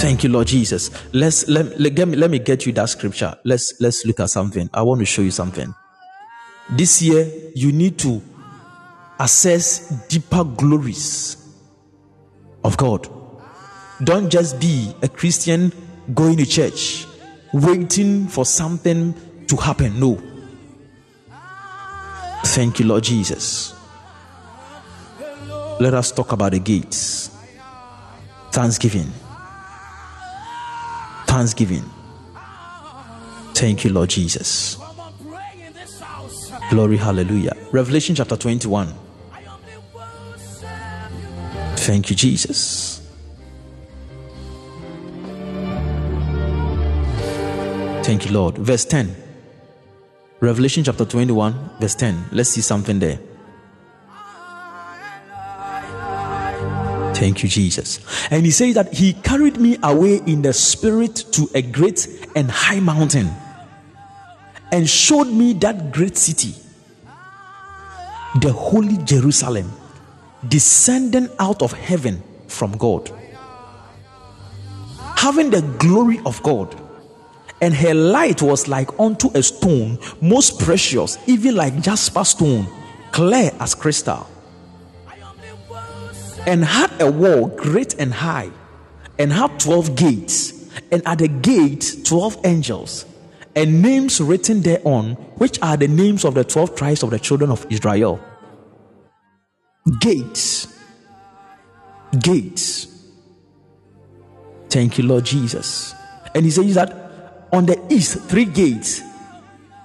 [0.00, 0.90] Thank you, Lord Jesus.
[1.12, 3.36] Let's let, let, me, let me get you that scripture.
[3.44, 4.70] Let's let's look at something.
[4.72, 5.74] I want to show you something.
[6.70, 8.22] This year, you need to
[9.18, 11.36] assess deeper glories
[12.62, 13.08] of God.
[14.04, 15.72] Don't just be a Christian
[16.14, 17.04] going to church,
[17.52, 19.12] waiting for something
[19.48, 19.98] to happen.
[19.98, 20.22] No.
[22.44, 23.74] Thank you, Lord Jesus.
[25.80, 27.36] Let us talk about the gates.
[28.52, 29.10] Thanksgiving.
[31.28, 31.84] Thanksgiving.
[33.54, 34.76] Thank you, Lord Jesus.
[36.70, 37.56] Glory, hallelujah.
[37.70, 38.92] Revelation chapter 21.
[41.76, 43.00] Thank you, Jesus.
[48.02, 48.58] Thank you, Lord.
[48.58, 49.14] Verse 10.
[50.40, 52.26] Revelation chapter 21, verse 10.
[52.32, 53.18] Let's see something there.
[57.18, 57.98] Thank you, Jesus.
[58.30, 62.06] And he says that he carried me away in the spirit to a great
[62.36, 63.28] and high mountain
[64.70, 66.54] and showed me that great city,
[68.40, 69.72] the holy Jerusalem,
[70.46, 73.10] descending out of heaven from God,
[75.16, 76.80] having the glory of God
[77.60, 82.68] and her light was like unto a stone most precious even like jasper stone
[83.10, 84.28] clear as crystal
[86.46, 88.50] and had a wall great and high
[89.18, 93.04] and had 12 gates and at the gate 12 angels
[93.56, 97.50] and names written thereon which are the names of the 12 tribes of the children
[97.50, 98.20] of israel
[100.00, 100.78] gates
[102.20, 102.86] gates
[104.70, 105.94] thank you lord jesus
[106.34, 107.08] and he says that
[107.52, 109.02] on the east, three gates.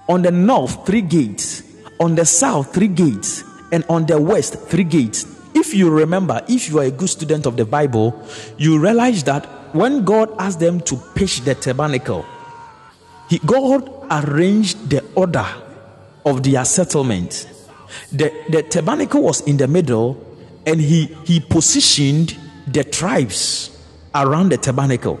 [0.08, 1.62] On the north, three gates.
[1.98, 3.42] On the south, three gates.
[3.72, 5.26] And on the west, three gates.
[5.54, 8.20] If you remember, if you are a good student of the Bible,
[8.58, 12.24] you realize that when God asked them to pitch the tabernacle,
[13.28, 15.46] he, God arranged the order
[16.24, 17.48] of their settlement.
[18.12, 20.22] The, the tabernacle was in the middle,
[20.66, 22.36] and he, he positioned
[22.66, 23.70] the tribes
[24.14, 25.20] around the tabernacle.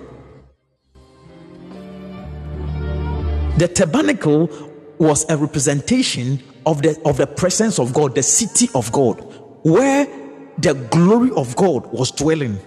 [3.58, 4.50] The tabernacle
[4.98, 9.20] was a representation of the of the presence of God, the city of God,
[9.62, 10.08] where
[10.58, 12.58] the glory of God was dwelling.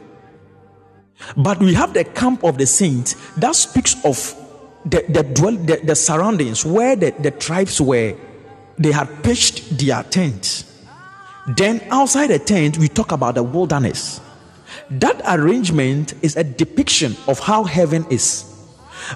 [1.35, 4.35] But we have the camp of the saints that speaks of
[4.85, 8.15] the the, dwell, the, the surroundings where the, the tribes were.
[8.77, 10.63] They had pitched their tent.
[11.55, 14.21] Then outside the tent, we talk about the wilderness.
[14.91, 18.53] That arrangement is a depiction of how heaven is.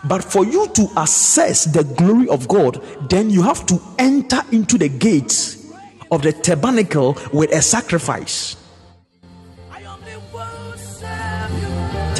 [0.03, 4.77] But for you to assess the glory of God, then you have to enter into
[4.77, 5.71] the gates
[6.11, 8.55] of the tabernacle with a sacrifice.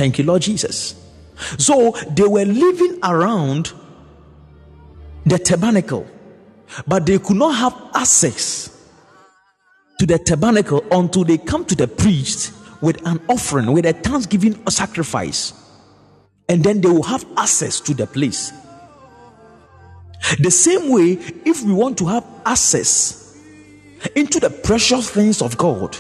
[0.02, 0.96] Thank you, Lord Jesus.
[1.60, 3.72] So they were living around
[5.28, 6.08] the tabernacle,
[6.88, 8.76] but they could not have access
[10.00, 14.60] to the tabernacle until they come to the priest with an offering, with a thanksgiving
[14.72, 15.54] sacrifice
[16.50, 18.52] and then they will have access to the place.
[20.40, 21.12] The same way,
[21.46, 23.38] if we want to have access
[24.16, 25.94] into the precious things of God,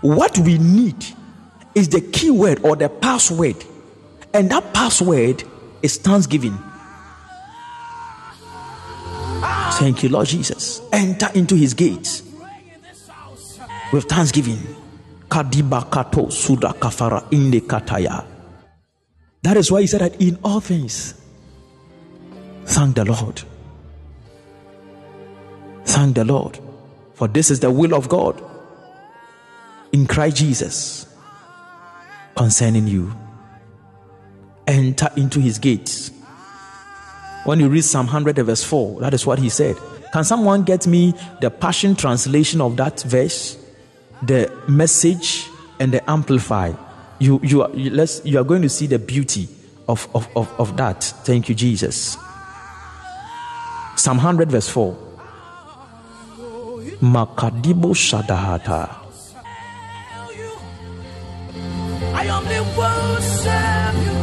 [0.00, 1.06] what we need
[1.74, 3.56] is the keyword or the password,
[4.32, 5.44] and that password
[5.82, 6.58] is thanksgiving.
[9.72, 10.80] Thank you, Lord Jesus.
[10.92, 12.22] Enter into his gates
[13.92, 14.58] with thanksgiving.
[19.42, 21.14] That is why he said that in all things,
[22.66, 23.42] thank the Lord.
[25.84, 26.58] Thank the Lord.
[27.14, 28.42] For this is the will of God
[29.92, 31.13] in Christ Jesus
[32.36, 33.12] concerning you.
[34.66, 36.10] Enter into his gates.
[37.44, 39.76] When you read Psalm 100, verse 4, that is what he said.
[40.12, 43.58] Can someone get me the Passion translation of that verse?
[44.22, 46.72] The message and the amplify.
[47.18, 49.48] You, you, are, you, let's, you are going to see the beauty
[49.88, 51.02] of, of, of, of that.
[51.02, 52.16] Thank you, Jesus.
[53.96, 54.96] Psalm 100, verse 4.
[57.00, 57.94] Makadibo.
[62.14, 64.14] I only worship you.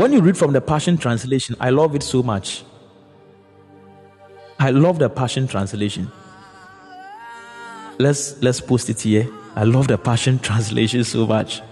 [0.00, 2.64] When you read from the Passion Translation, I love it so much.
[4.58, 6.10] I love the Passion Translation.
[7.98, 9.26] Let's let's post it here.
[9.54, 11.62] I love the Passion Translation so much.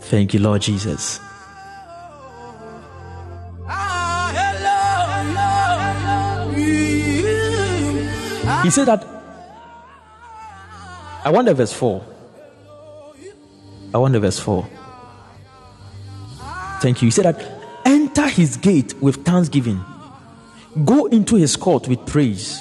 [0.00, 1.18] Thank you, Lord Jesus.
[3.66, 4.30] Ah,
[8.64, 9.21] He said that
[11.24, 12.04] I wonder verse 4.
[13.94, 14.68] I wonder verse 4.
[16.80, 17.06] Thank you.
[17.06, 19.80] He said that enter his gate with thanksgiving,
[20.84, 22.60] go into his court with praise.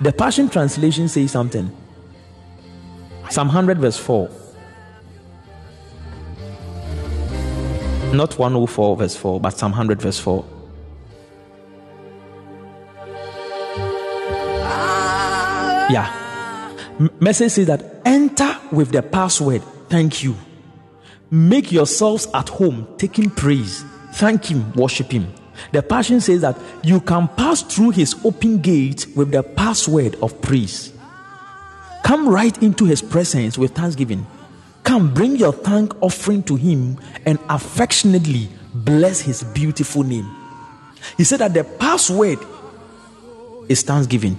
[0.00, 1.74] The Passion Translation says something.
[3.30, 4.30] Psalm 100, verse 4.
[8.12, 10.44] Not 104, verse 4, but Psalm 100, verse 4.
[15.90, 16.27] Yeah.
[17.20, 19.62] Message says that enter with the password.
[19.88, 20.36] Thank you.
[21.30, 23.84] Make yourselves at home, taking praise.
[24.14, 25.32] Thank Him, worship Him.
[25.72, 30.40] The Passion says that you can pass through His open gate with the password of
[30.40, 30.92] praise.
[32.04, 34.26] Come right into His presence with thanksgiving.
[34.84, 40.34] Come bring your thank offering to Him and affectionately bless His beautiful name.
[41.16, 42.38] He said that the password
[43.68, 44.38] is thanksgiving.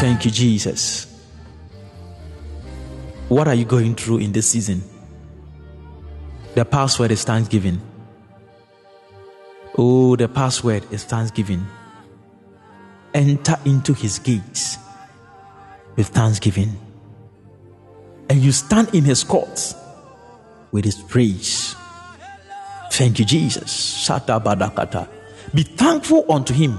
[0.00, 1.06] Thank you, Jesus.
[3.28, 4.82] What are you going through in this season?
[6.54, 7.80] The password is Thanksgiving.
[9.76, 11.66] Oh, the password is Thanksgiving.
[13.12, 14.78] Enter into his gates
[15.96, 16.78] with thanksgiving.
[18.28, 19.74] And you stand in his courts
[20.72, 21.74] with his praise.
[22.92, 24.10] Thank you, Jesus.
[25.54, 26.78] Be thankful unto him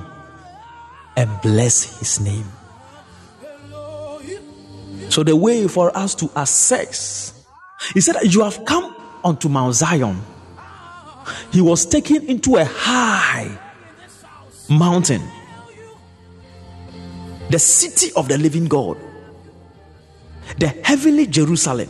[1.17, 2.45] and bless his name.
[5.09, 7.33] So, the way for us to access,
[7.93, 10.21] he said you have come unto Mount Zion.
[11.51, 13.57] He was taken into a high
[14.69, 15.21] mountain,
[17.49, 18.97] the city of the living God,
[20.59, 21.89] the heavenly Jerusalem,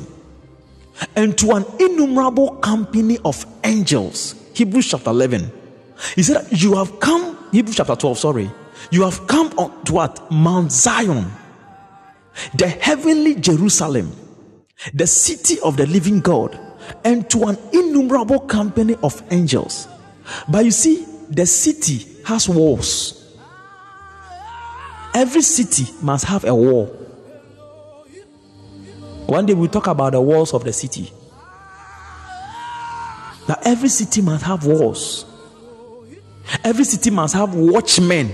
[1.16, 4.36] and to an innumerable company of angels.
[4.54, 5.52] Hebrews chapter 11.
[6.16, 8.52] He said, You have come, Hebrews chapter 12, sorry.
[8.92, 10.32] You have come on to what?
[10.32, 11.32] Mount Zion,
[12.56, 14.12] the heavenly Jerusalem,
[14.94, 16.58] the city of the living God,
[17.04, 19.88] and to an innumerable company of angels.
[20.48, 23.36] But you see, the city has walls.
[25.14, 26.86] Every city must have a wall.
[29.26, 31.12] One day we'll talk about the walls of the city.
[33.48, 35.26] That every city must have walls.
[36.64, 38.34] Every city must have watchmen.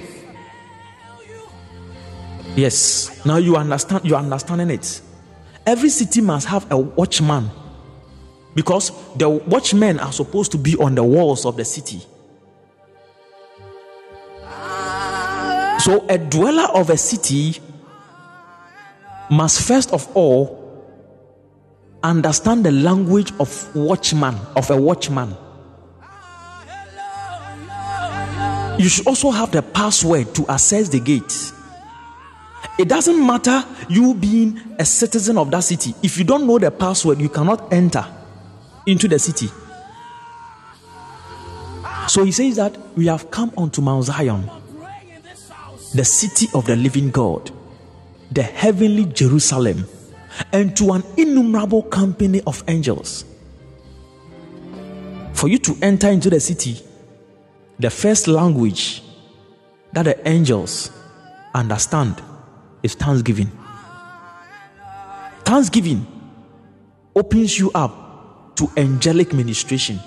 [2.55, 3.25] Yes.
[3.25, 5.01] Now you understand you are understanding it.
[5.65, 7.49] Every city must have a watchman.
[8.55, 12.01] Because the watchmen are supposed to be on the walls of the city.
[15.79, 17.59] So a dweller of a city
[19.29, 20.63] must first of all
[22.03, 25.35] understand the language of watchman, of a watchman.
[28.77, 31.51] You should also have the password to access the gate.
[32.77, 35.93] It doesn't matter you being a citizen of that city.
[36.01, 38.05] If you don't know the password, you cannot enter
[38.85, 39.49] into the city.
[42.07, 44.49] So he says that we have come unto Mount Zion,
[45.93, 47.51] the city of the living God,
[48.31, 49.85] the heavenly Jerusalem,
[50.51, 53.25] and to an innumerable company of angels.
[55.33, 56.81] For you to enter into the city,
[57.79, 59.03] the first language
[59.91, 60.91] that the angels
[61.53, 62.21] understand
[62.83, 63.49] is thanksgiving.
[65.45, 66.05] Thanksgiving
[67.15, 69.99] opens you up to angelic ministration.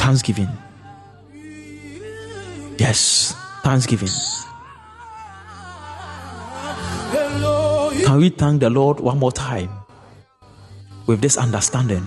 [0.00, 0.48] Thanksgiving.
[2.78, 4.08] Yes, thanksgiving.
[8.04, 9.70] Can we thank the Lord one more time
[11.06, 12.02] with this understanding?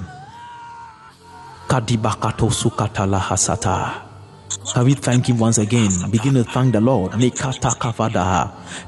[1.67, 4.04] Kadibakato sukatala hasata.
[4.63, 5.89] Can we thank Him once again?
[6.11, 7.11] Begin to thank the Lord.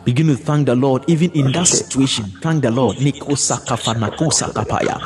[0.06, 2.26] Begin to thank the Lord even in that situation.
[2.42, 2.98] Thank the Lord.
[2.98, 5.00] Nikosa kafanakosa kapaya.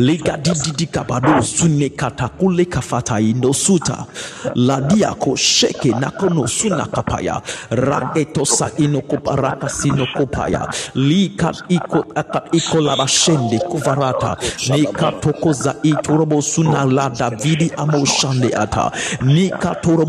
[0.00, 4.06] Lega dididi kabado sune katakule kafata indo suta.
[4.54, 7.42] Ladia ko sheke nakono suna kapaya.
[7.70, 10.68] Raetosa ino kuparaka sino kupaya.
[10.94, 14.36] Lika iko akat iko labashende kuvarata.
[14.70, 18.90] Nika tokoza itorobo suna lada vidi amoshande ata.
[19.22, 19.99] Nika shatanianta.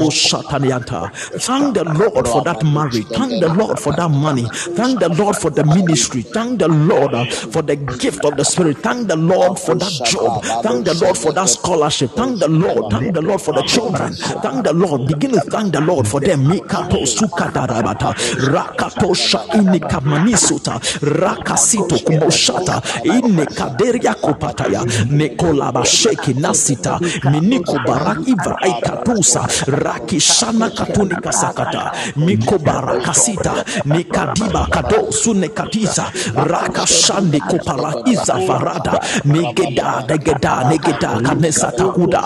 [1.39, 3.07] Thank the Lord for that marriage.
[3.13, 4.47] Thank the Lord for that money.
[4.51, 6.21] Thank the Lord for the ministry.
[6.23, 8.77] Thank the Lord uh, for the gift of the Spirit.
[8.79, 10.43] Thank the Lord for that job.
[10.43, 12.11] Thank the Lord for that scholarship.
[12.11, 12.91] Thank the Lord.
[12.91, 14.15] Thank the Lord for the children.
[14.15, 15.07] Thank the Lord.
[15.07, 16.45] Begin to thank the Lord for them.
[16.47, 18.13] Mikato sukatarabata.
[18.51, 19.45] Rakato sha
[20.03, 20.79] manisuta.
[21.01, 22.81] Rakasito kumoshata.
[23.03, 24.85] Inekaderia kupataya.
[25.09, 26.99] Nekolaba sheki nasita.
[27.23, 29.47] Miniko baraki vaikatusa.
[29.84, 31.91] Rakishana katunika sakata.
[32.15, 33.53] Miko barakasita.
[33.86, 36.11] Nikadiba kado sune katisa.
[36.36, 38.99] Rakashande kopara iza varada.
[39.25, 42.21] Negeda negeda negeda kanesa takuda.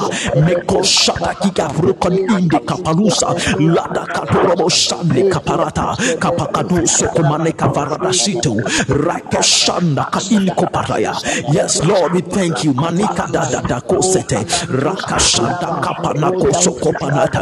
[0.46, 3.28] Meko shata kika rukon inde kapalusa.
[3.60, 5.96] Lada katorobo shande kaparata.
[6.20, 8.62] Kapakadu sokomane kavarada situ.
[8.90, 11.14] Rakashanda kaini koparaya.
[11.54, 12.74] Yes, Lord, we thank you.
[12.74, 14.44] Manika da da da kosete.
[14.68, 17.35] Rakashanda kapana kosokopanata nemene kapa.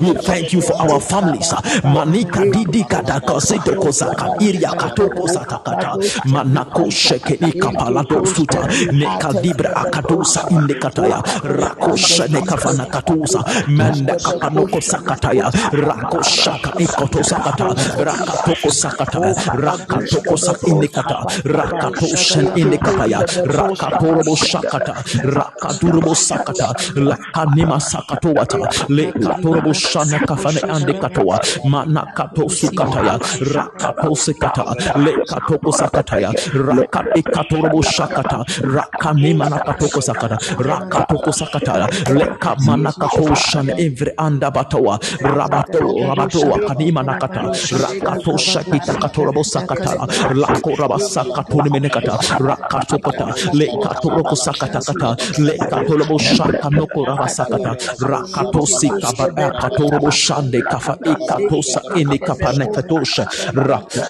[0.00, 1.52] We thank you for our families.
[1.84, 5.98] Manika didi kada kosete kosaka iria katoko satakata.
[6.24, 8.66] Manako sheke ni kapalado suta.
[8.92, 11.22] Neka dibra akadosa inde kataya.
[11.44, 13.44] Rako shene kafana katusa.
[13.68, 15.50] Mende kapanoko sakataya.
[15.72, 17.74] Rako shaka ikoto sakata.
[17.96, 19.20] Rakatoko sakata.
[19.52, 21.24] Rakatoko sak inde kata.
[21.44, 23.24] Rakato shen inde kataya.
[23.44, 24.94] Rakatorobo shakata.
[25.24, 26.74] Rakaturobo sakata.
[26.96, 28.58] Lakanima sakato wata.
[28.88, 31.40] Lekatorobo shana kafane ande katoa.
[31.64, 33.18] Manakato sukataya.
[33.40, 34.64] Rakato sekata.
[34.96, 36.34] Lekatoko sakataya.
[36.54, 38.44] Rakat ekatorobo shakata.
[38.62, 40.38] Rakanima nakatoko sakata.
[40.58, 41.88] Rakatoko sakataya.
[42.08, 44.98] Leka manakato shan every anda batoa.
[45.20, 47.50] Rabato rabato kanima nakata.
[47.72, 50.06] Rakato shakita katorobo sakata.
[50.34, 52.18] Lako rabasakato nimenekata.
[52.38, 53.34] Rakato kata.
[53.52, 55.16] Lekatoroko sakata kata.
[55.38, 57.76] Lekatorobo shaka noko rabasakata.
[58.00, 63.26] Rakato sika ba katorobo shande kafa ekatosa ene kapanekatosha.
[63.54, 64.08] Raka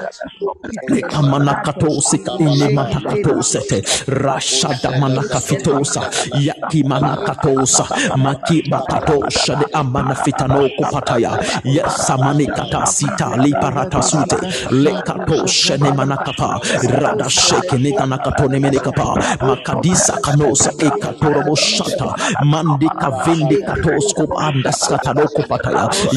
[0.97, 6.01] Ekamanakatosika inimatakatosete rashada manakafitosa.
[6.41, 7.85] Yaki manakatosa.
[8.17, 11.39] Maki bakatosha de amanafitano kupataya.
[11.65, 14.37] Yesamanekata sita liparata sute.
[14.71, 16.61] Lekatosha ne manakapa.
[17.01, 19.15] Rada sheke netanakatone menekapa.
[19.41, 22.15] Makadisa kanosa ekatorobo shata.
[22.45, 23.57] Mandika vindi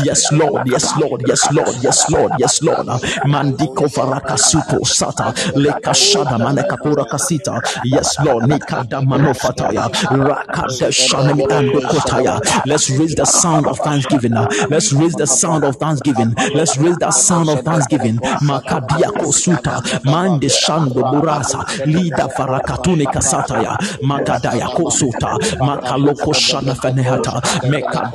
[0.03, 2.87] yes lord yes lord yes lord yes lord yes lord.
[3.25, 5.33] Mandiko varaka suto sata.
[5.55, 7.61] Lekashada manekapura kasita.
[7.83, 12.39] Yes lord nikada manofataya rakada shanemi ando kotaya.
[12.65, 14.33] Let's raise the sound of thanksgiving
[14.69, 16.33] let's raise the sound of thanksgiving.
[16.53, 18.17] Let's raise the sound of thanksgiving.
[18.41, 19.81] Makadia kosuta.
[20.05, 23.77] Mande shando burasa lida farakatune kasataya.
[24.01, 25.37] Makadaya kosuta.
[25.59, 27.41] Makaloko shana fenehata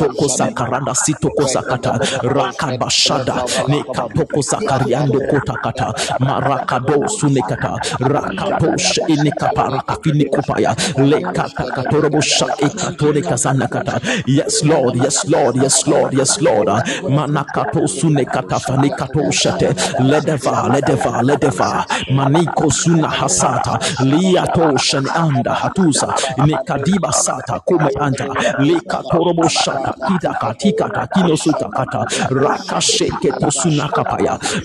[0.03, 3.35] mekadoko sakaranda sitoko sakata rakabashada
[3.69, 14.65] nekatoko sakariando kotakata marakado sunekata rakatosh inikapa rakafini kupaya lekata katorobo sha ekatore kasanakata yes
[14.65, 16.69] lord yes lord yes lord yes lord.
[17.09, 19.69] Manakato sunekata fanikato shate.
[20.01, 26.15] Ledeva ledeva ledeva maniko suna hasata liato shani anda hatusa
[26.47, 28.27] nikadiba sata kume anta
[28.59, 29.49] likatorobo
[29.93, 33.33] shata kata kita katika takino suta kata raka sheke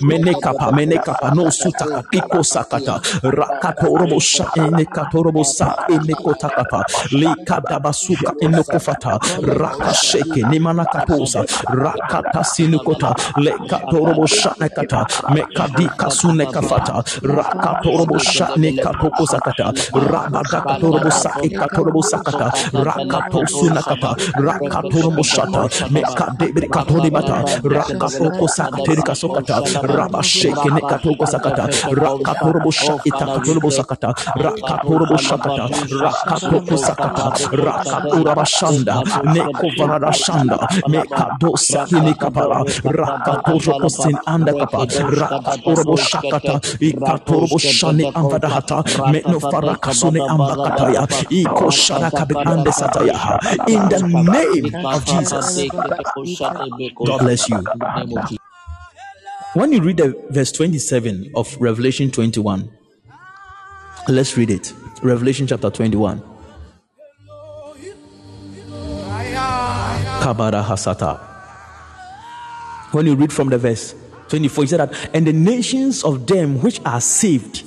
[0.02, 6.14] mene kapa mene kapa no suta katiko sakata raka torobo sha ene katorobo sa ene
[6.14, 13.80] kota kapa lika dabasuka ene kofata raka sheke ni mana katosa raka tasinu kota leka
[13.90, 15.06] torobo sha ne kata.
[15.34, 23.28] Mekadi kasune kafata raka torobo sha ne katoko sakata rabada katorobo sa ekatorobo sakata raka
[23.30, 25.17] tosuna kapa raka torobo
[25.90, 30.82] meka debri katori bata raka toko sakateri kasokata raba sheke ne
[31.26, 31.64] sakata
[32.02, 32.94] raka torobo sha
[33.70, 35.64] sakata raka torobo shakata
[36.02, 37.26] raka toko sakata
[37.64, 39.02] raka uraba shanda
[39.34, 40.58] ne kovarada shanda
[40.88, 44.52] meka dosa kini kapara raka toro kosin anda
[45.20, 49.92] raka torobo shakata ikatorobo shani amvadahata me no faraka
[50.28, 53.16] ambakataya iko sharaka be ande sataya.
[53.68, 55.58] In the name of Jesus.
[57.06, 57.64] God bless you.
[59.54, 62.70] when you read the verse 27 of Revelation 21
[64.08, 64.72] let's read it.
[65.02, 66.22] Revelation chapter 21
[70.20, 71.18] Kabara Hasata.
[72.92, 73.94] When you read from the verse
[74.28, 77.64] 24 he said that and the nations of them which are saved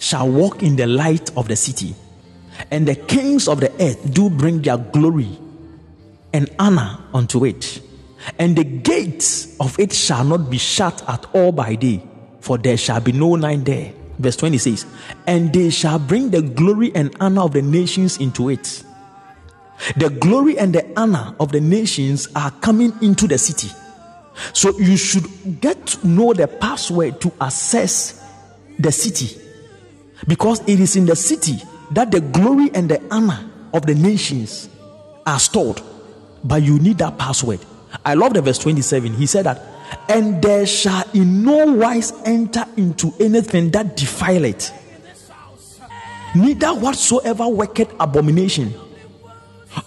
[0.00, 1.94] shall walk in the light of the city
[2.70, 5.38] and the kings of the earth do bring their glory
[6.34, 7.80] and honor unto it.
[8.38, 12.02] And the gates of it shall not be shut at all by day
[12.44, 13.90] for there shall be no night there.
[14.18, 14.86] Verse 20 says
[15.26, 18.84] and they shall bring the glory and honor of the nations into it.
[19.96, 23.70] The glory and the honor of the nations are coming into the city.
[24.52, 28.22] So you should get to know the password to access
[28.78, 29.40] the city.
[30.28, 31.56] Because it is in the city
[31.92, 34.68] that the glory and the honor of the nations
[35.26, 35.80] are stored.
[36.44, 37.60] But you need that password.
[38.04, 39.14] I love the verse 27.
[39.14, 39.62] He said that,
[40.08, 44.72] and there shall in no wise enter into anything that defile it,
[46.34, 48.74] neither whatsoever worketh abomination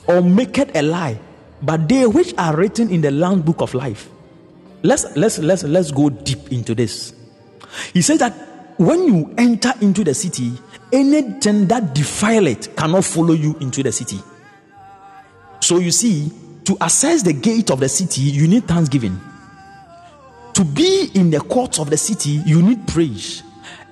[0.07, 1.19] or maketh a lie,
[1.61, 4.09] but they which are written in the Lamb book of life.
[4.83, 7.13] Let's let's let's let's go deep into this.
[7.93, 8.33] He said that
[8.77, 10.53] when you enter into the city,
[10.91, 14.19] anything that defile it cannot follow you into the city.
[15.59, 16.31] So you see,
[16.67, 19.17] to access the gate of the city, you need thanksgiving.
[20.53, 23.41] To be in the courts of the city, you need praise.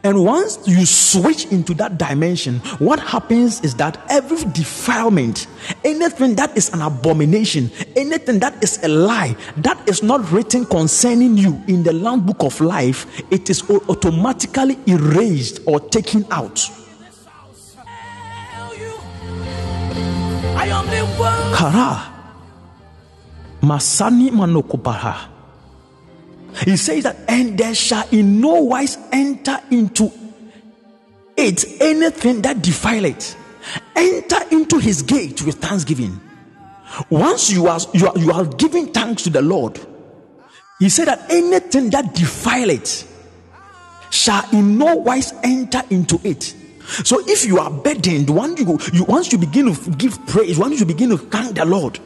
[0.03, 5.47] And once you switch into that dimension, what happens is that every defilement,
[5.86, 11.38] anything that is an abomination, anything that is a lie, that is not written concerning
[11.38, 16.69] you in the Lamb book of life, it is automatically erased or taken out.
[20.57, 21.55] I am the one.
[21.55, 22.14] Kara.
[23.66, 25.30] Masani manokobaha.
[26.63, 30.11] He says that, and there shall in no wise enter into
[31.36, 33.36] it anything that defile it.
[33.95, 36.20] Enter into his gate with thanksgiving.
[37.09, 39.80] Once you are you are, you are giving thanks to the Lord,
[40.80, 43.05] he said that anything that defile it
[44.11, 46.55] shall in no wise enter into it.
[47.03, 50.80] So if you are burdened, once you, you once you begin to give praise, once
[50.80, 51.99] you begin to thank the Lord,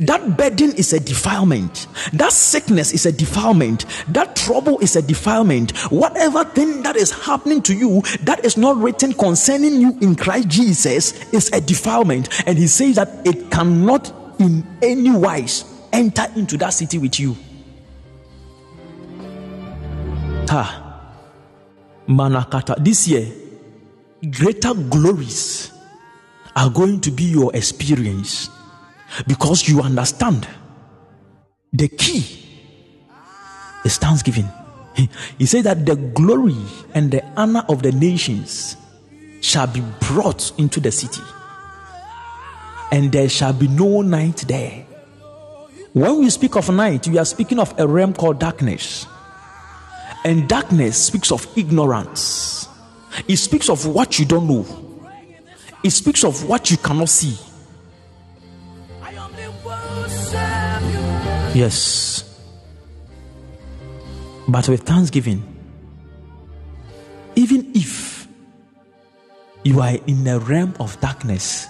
[0.00, 1.86] that burden is a defilement.
[2.14, 3.84] That sickness is a defilement.
[4.08, 5.76] That trouble is a defilement.
[5.90, 10.48] Whatever thing that is happening to you that is not written concerning you in Christ
[10.48, 12.28] Jesus is a defilement.
[12.46, 17.36] And he says that it cannot in any wise enter into that city with you.
[20.46, 20.86] Ta.
[22.08, 22.82] Manakata.
[22.82, 23.30] This year,
[24.30, 25.72] greater glories
[26.56, 28.48] are going to be your experience
[29.26, 30.46] because you understand
[31.72, 32.24] the key
[33.84, 34.48] is thanksgiving.
[35.38, 36.56] He, said that the glory
[36.94, 38.76] and the honor of the nations
[39.40, 41.22] shall be brought into the city,
[42.92, 44.84] and there shall be no night there.
[45.92, 49.06] When we speak of night, we are speaking of a realm called darkness,
[50.24, 52.68] and darkness speaks of ignorance,
[53.26, 54.66] it speaks of what you don't know,
[55.82, 57.38] it speaks of what you cannot see.
[61.54, 62.24] Yes.
[64.46, 65.42] But with thanksgiving,
[67.34, 68.28] even if
[69.64, 71.66] you are in a realm of darkness,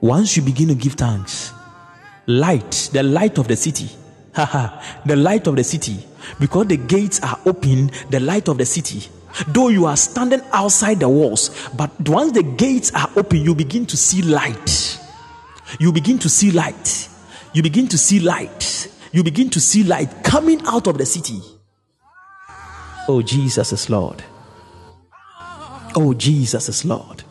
[0.00, 1.52] once you begin to give thanks,
[2.26, 3.90] light, the light of the city,
[4.34, 5.98] the light of the city,
[6.38, 9.08] because the gates are open, the light of the city.
[9.46, 13.84] Though you are standing outside the walls, but once the gates are open, you begin
[13.86, 14.98] to see light.
[15.78, 17.09] You begin to see light.
[17.52, 18.88] You begin to see light.
[19.12, 21.40] You begin to see light coming out of the city.
[23.08, 24.22] Oh, Jesus is Lord.
[25.96, 27.24] Oh, Jesus is Lord.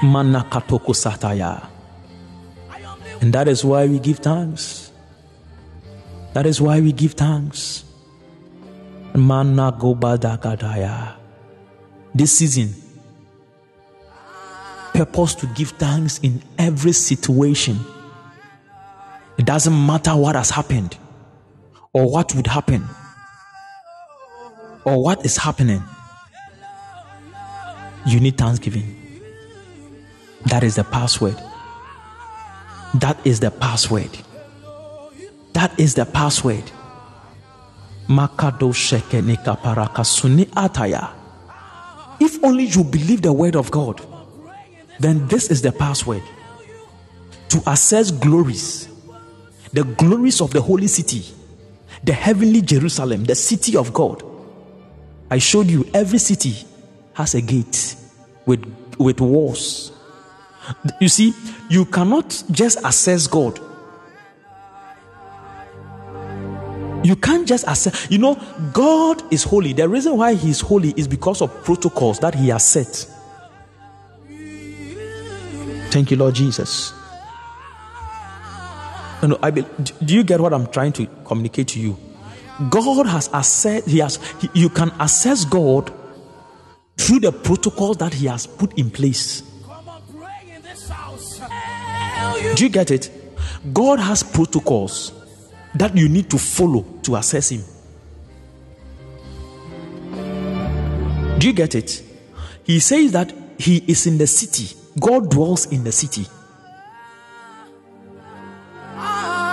[0.00, 1.66] Manakatoko sataya.
[3.22, 4.92] And that is why we give thanks.
[6.34, 7.84] That is why we give thanks.
[9.14, 11.14] Managobadagadaya.
[12.14, 12.74] This season,
[14.92, 17.78] purpose to give thanks in every situation.
[19.38, 20.96] It doesn't matter what has happened
[21.92, 22.84] or what would happen
[24.84, 25.82] or what is happening.
[28.06, 28.96] You need thanksgiving.
[30.46, 31.36] That is the password.
[32.94, 34.10] That is the password.
[35.52, 36.64] That is the password.
[38.08, 38.72] Makado
[39.62, 41.10] parakasuni ataya.
[42.20, 44.00] If only you believe the word of God,
[45.00, 46.22] then this is the password
[47.48, 48.88] to access glories,
[49.72, 51.24] the glories of the holy city,
[52.04, 54.22] the heavenly Jerusalem, the city of God.
[55.30, 56.54] I showed you every city
[57.14, 57.96] has a gate
[58.46, 58.64] with,
[58.98, 59.92] with walls.
[61.00, 61.32] You see,
[61.68, 63.58] you cannot just access God.
[67.04, 68.36] You can't just access, you know,
[68.72, 69.72] God is holy.
[69.72, 73.08] The reason why He is holy is because of protocols that He has set.
[75.90, 76.94] Thank you, Lord Jesus.
[79.22, 79.64] No, I be,
[80.04, 81.96] do you get what I'm trying to communicate to you?
[82.70, 85.92] God has access, He has, he- you can assess God
[86.96, 89.42] through the protocols that He has put in place.
[92.56, 93.10] Do you get it?
[93.72, 95.12] God has protocols
[95.76, 97.62] that you need to follow to assess Him.
[101.38, 102.02] Do you get it?
[102.64, 106.26] He says that He is in the city, God dwells in the city.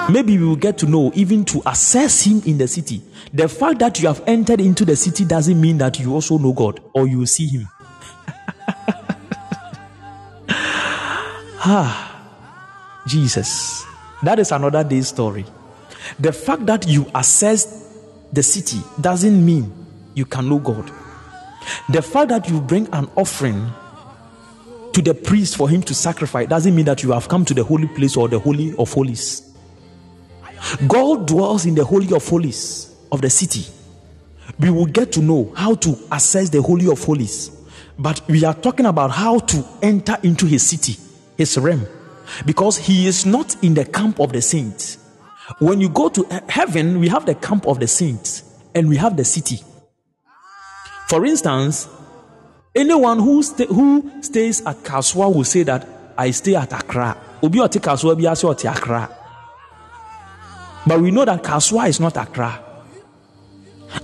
[0.09, 3.01] Maybe we will get to know even to assess Him in the city.
[3.33, 6.53] The fact that you have entered into the city doesn't mean that you also know
[6.53, 7.67] God or you will see Him.
[11.61, 12.25] ah,
[13.07, 13.85] Jesus.
[14.23, 15.45] That is another day's story.
[16.19, 17.87] The fact that you assess
[18.33, 19.71] the city doesn't mean
[20.15, 20.91] you can know God.
[21.89, 23.69] The fact that you bring an offering
[24.93, 27.63] to the priest for him to sacrifice doesn't mean that you have come to the
[27.63, 29.48] holy place or the holy of holies.
[30.87, 33.65] God dwells in the holy of holies of the city.
[34.59, 37.51] We will get to know how to access the holy of holies.
[37.97, 40.97] But we are talking about how to enter into his city,
[41.37, 41.85] his realm,
[42.45, 44.97] because he is not in the camp of the saints.
[45.59, 48.43] When you go to heaven, we have the camp of the saints
[48.73, 49.59] and we have the city.
[51.09, 51.89] For instance,
[52.75, 55.87] anyone who, who stays at Kasoa will say that
[56.17, 56.71] I stay at.
[57.41, 59.18] Obi Kasoa bi ase Accra.
[60.85, 62.63] But we know that Kasoa is not Accra.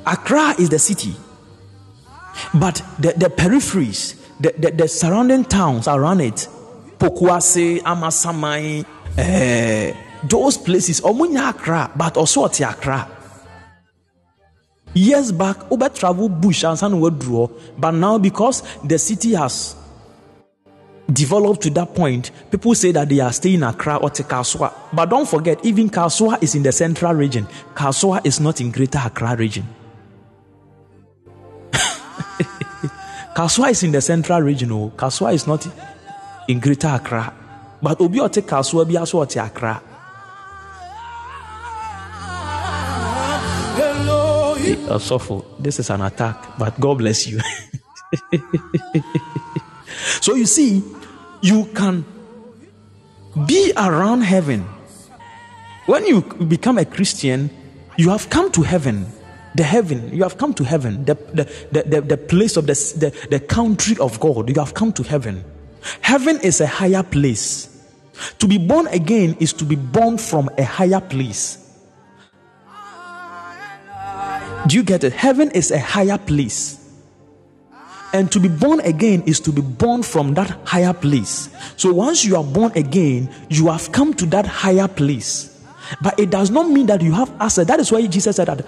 [0.05, 1.15] Accra is the city.
[2.53, 6.47] But the, the peripheries, the, the, the surrounding towns around it,
[6.99, 8.85] Pokuase, Amasaman,
[9.17, 13.11] eh, those places, Omunya Accra, but also at Accra.
[14.93, 17.47] Years back, Uber travel bush and would draw,
[17.77, 19.75] but now because the city has
[21.11, 24.73] developed to that point, people say that they are staying in Accra or Kasoa.
[24.93, 27.47] But don't forget, even Kasoa is in the central region.
[27.75, 29.65] Kasoa is not in Greater Accra region.
[33.35, 34.71] Kasoa is in the central region.
[34.71, 35.67] Oh, Kasoa is not
[36.47, 37.33] in Greater Accra.
[37.81, 39.81] But Obi Ote Kasoa bi aso Ote Accra.
[43.77, 47.39] Hello, you this is an attack, but God bless you.
[50.21, 50.83] so you see,
[51.41, 52.05] you can
[53.45, 54.61] be around heaven.
[55.85, 57.49] When you become a Christian,
[57.97, 59.07] you have come to heaven.
[59.55, 63.27] The heaven, you have come to heaven, the, the, the, the, place of the, the,
[63.29, 64.49] the country of God.
[64.49, 65.45] You have come to heaven.
[66.01, 67.71] Heaven is a higher place.
[68.39, 71.61] To be born again is to be born from a higher place.
[74.67, 75.13] Do you get it?
[75.13, 76.84] Heaven is a higher place.
[78.15, 81.49] And to be born again is to be born from that higher place.
[81.75, 85.51] So once you are born again, you have come to that higher place.
[86.01, 87.67] But it does not mean that you have access.
[87.67, 88.65] That is why Jesus said that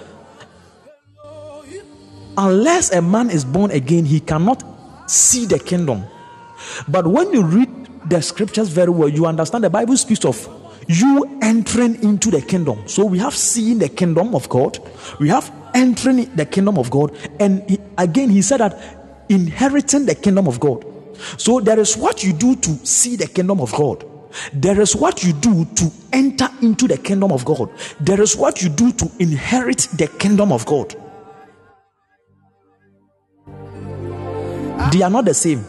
[2.37, 4.61] unless a man is born again, he cannot
[5.09, 6.03] see the kingdom.
[6.89, 7.69] But when you read
[8.09, 10.45] the scriptures very well, you understand the Bible speaks of
[10.89, 12.85] you entering into the kingdom.
[12.85, 14.77] So we have seen the kingdom of God,
[15.21, 20.15] we have entering the kingdom of God, and he- again, he said that inheriting the
[20.15, 20.85] kingdom of God.
[21.37, 24.05] So there is what you do to see the kingdom of God,
[24.53, 27.69] There is what you do to enter into the kingdom of God.
[27.99, 30.95] There is what you do to inherit the kingdom of God.
[34.91, 35.65] They are not the same.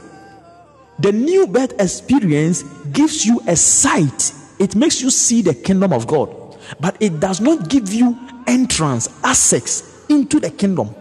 [1.01, 6.07] The new birth experience gives you a sight, it makes you see the kingdom of
[6.07, 6.35] God,
[6.81, 10.95] but it does not give you entrance, access into the kingdom.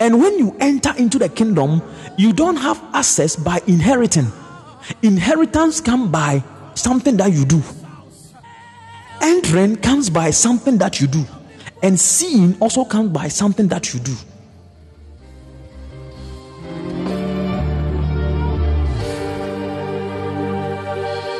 [0.00, 1.82] And when you enter into the kingdom,
[2.16, 4.32] you don't have access by inheriting.
[5.02, 6.42] Inheritance comes by
[6.74, 7.62] something that you do.
[9.20, 11.24] Entering comes by something that you do.
[11.82, 14.14] And seeing also comes by something that you do.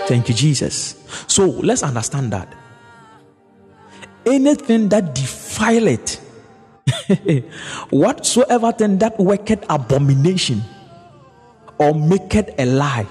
[0.07, 0.96] Thank you, Jesus.
[1.26, 2.55] So let's understand that
[4.24, 6.20] anything that defileth,
[7.91, 10.62] whatsoever thing that worketh abomination
[11.78, 13.07] or maketh a lie.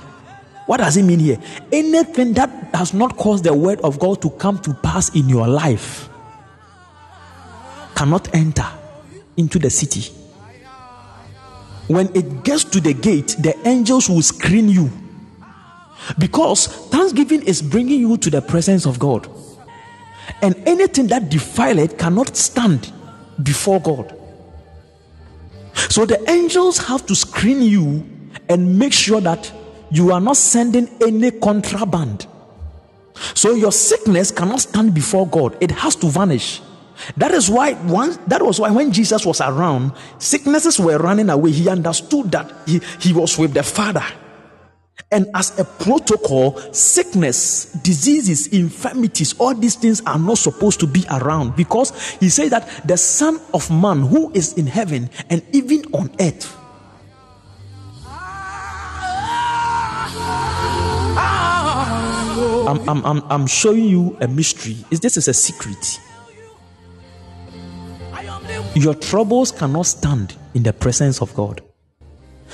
[0.65, 1.39] What does it mean here?
[1.71, 5.47] Anything that does not cause the word of God to come to pass in your
[5.47, 6.09] life
[7.95, 8.67] cannot enter
[9.37, 10.13] into the city.
[11.87, 14.91] When it gets to the gate, the angels will screen you
[16.19, 19.29] because thanksgiving is bringing you to the presence of God.
[20.41, 22.91] And anything that defile it cannot stand
[23.41, 24.13] before God.
[25.89, 28.05] So the angels have to screen you
[28.49, 29.51] and make sure that
[29.91, 32.27] you are not sending any contraband.
[33.33, 35.57] So your sickness cannot stand before God.
[35.61, 36.61] It has to vanish.
[37.15, 41.51] That is why once that was why when Jesus was around, sicknesses were running away.
[41.51, 44.03] He understood that he, he was with the Father.
[45.09, 51.05] And as a protocol, sickness, diseases, infirmities, all these things are not supposed to be
[51.09, 55.83] around because he said that the Son of Man who is in heaven and even
[55.93, 56.53] on earth.
[62.67, 64.75] I'm, I'm, I'm, I'm showing you a mystery.
[64.91, 66.01] Is this is a secret?
[68.75, 71.61] Your troubles cannot stand in the presence of God.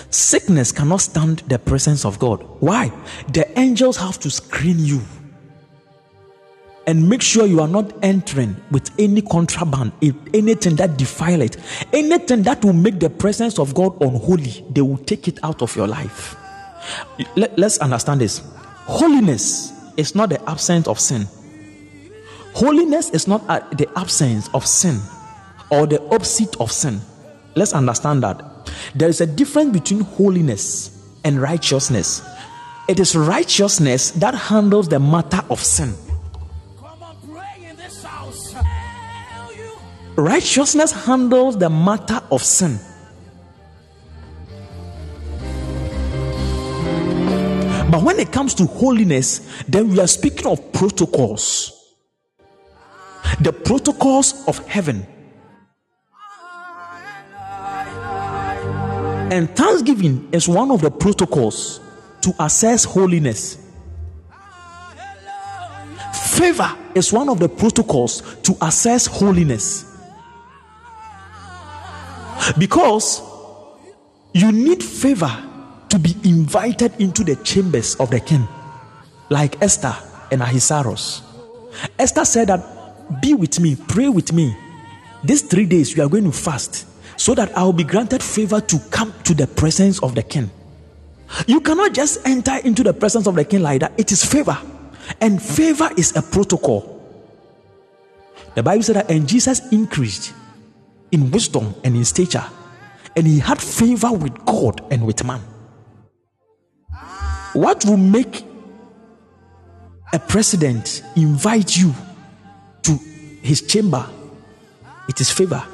[0.09, 2.43] Sickness cannot stand the presence of God.
[2.59, 2.91] Why?
[3.31, 5.01] The angels have to screen you
[6.85, 9.93] and make sure you are not entering with any contraband,
[10.33, 11.57] anything that defile it,
[11.93, 14.65] anything that will make the presence of God unholy.
[14.69, 16.35] They will take it out of your life.
[17.35, 18.41] Let, us understand this.
[18.85, 21.27] Holiness is not the absence of sin.
[22.53, 24.99] Holiness is not uh, the absence of sin
[25.71, 26.99] or the opposite of sin.
[27.55, 28.52] Let's understand that.
[28.95, 30.91] There is a difference between holiness
[31.23, 32.21] and righteousness.
[32.87, 35.93] It is righteousness that handles the matter of sin.
[40.15, 42.79] Righteousness handles the matter of sin.
[47.89, 51.71] But when it comes to holiness, then we are speaking of protocols.
[53.41, 55.07] The protocols of heaven.
[59.31, 61.79] And thanksgiving is one of the protocols
[62.21, 63.57] to assess holiness.
[66.33, 69.85] Favor is one of the protocols to assess holiness.
[72.57, 73.21] Because
[74.33, 75.31] you need favor
[75.89, 78.47] to be invited into the chambers of the king,
[79.29, 79.95] like Esther
[80.31, 81.21] and Ahasuerus.
[81.97, 84.55] Esther said that, Be with me, pray with me.
[85.23, 86.87] These three days we are going to fast
[87.23, 90.51] so that I will be granted favor to come to the presence of the king.
[91.47, 93.93] You cannot just enter into the presence of the king like that.
[93.97, 94.57] It is favor.
[95.21, 97.01] And favor is a protocol.
[98.55, 100.33] The Bible said that, and Jesus increased
[101.13, 102.43] in wisdom and in stature,
[103.15, 105.39] and he had favor with God and with man.
[107.53, 108.43] What will make
[110.11, 111.95] a president invite you
[112.81, 112.99] to
[113.41, 114.09] his chamber?
[115.07, 115.65] It is favor.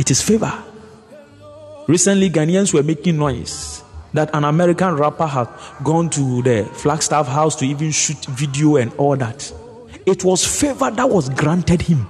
[0.00, 0.50] It is favor.
[1.86, 5.46] Recently, Ghanaians were making noise that an American rapper had
[5.84, 9.52] gone to the Flagstaff house to even shoot video and all that.
[10.06, 12.06] It was favor that was granted him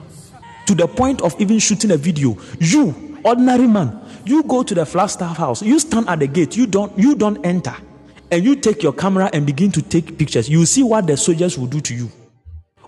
[0.67, 2.37] to the point of even shooting a video.
[2.61, 6.69] You, ordinary man, you go to the Flagstaff house, you stand at the gate, you
[6.69, 7.75] don't you don't enter,
[8.31, 10.49] and you take your camera and begin to take pictures.
[10.49, 12.09] You see what the soldiers will do to you.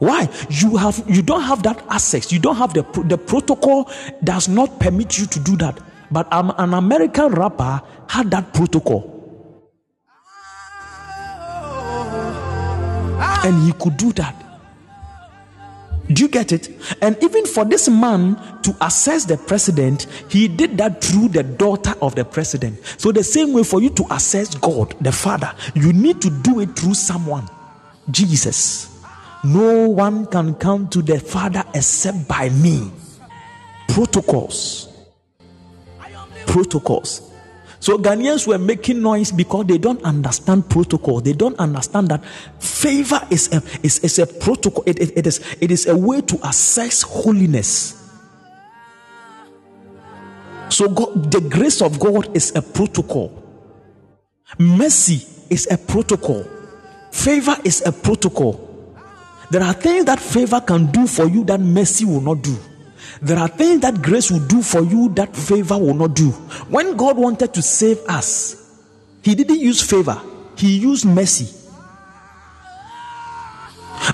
[0.03, 0.29] Why?
[0.51, 2.33] You have you don't have that access.
[2.33, 3.89] You don't have the the protocol
[4.25, 5.79] does not permit you to do that.
[6.11, 9.09] But um, an American rapper had that protocol.
[13.45, 14.35] And he could do that.
[16.09, 16.69] Do you get it?
[17.01, 18.35] And even for this man
[18.65, 22.81] to assess the president, he did that through the daughter of the president.
[22.99, 26.59] So, the same way for you to assess God, the Father, you need to do
[26.59, 27.49] it through someone
[28.11, 28.92] Jesus.
[29.45, 32.91] No one can come to the Father except by me.
[33.89, 34.89] Protocols.
[36.47, 37.33] Protocols.
[37.81, 41.21] So Ghanaians were making noise because they don't understand protocol.
[41.21, 42.25] They don't understand that
[42.61, 44.85] favor is a, is, is a protocol.
[44.87, 47.99] It, it, it, is, it is a way to assess holiness.
[50.69, 53.43] So God, the grace of God is a protocol.
[54.59, 56.47] Mercy is a protocol.
[57.11, 58.72] Favor is a protocol.
[59.53, 62.57] There are things that favor can do for you that mercy will not do.
[63.21, 66.31] There are things that grace will do for you that favor will not do.
[66.71, 68.81] When God wanted to save us,
[69.23, 70.19] He didn't use favor,
[70.57, 71.55] He used mercy.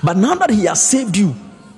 [0.03, 1.33] But now that He has saved you,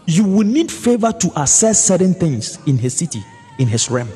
[0.07, 3.23] you will need favor to assess certain things in His city,
[3.59, 4.09] in His realm.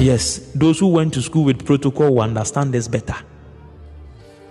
[0.00, 3.14] Yes, those who went to school with protocol will understand this better.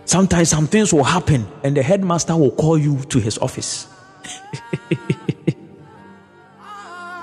[0.09, 3.87] Sometimes some things will happen and the headmaster will call you to his office.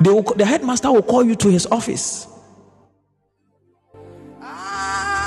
[0.00, 2.28] will, the headmaster will call you to his office.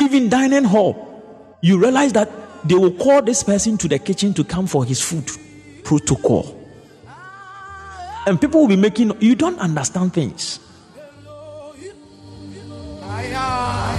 [0.02, 1.22] Even dining hall,
[1.62, 2.32] you realize that
[2.64, 5.30] they will call this person to the kitchen to come for his food.
[5.84, 6.58] Protocol.
[8.26, 10.62] And people will be making, you don't understand things.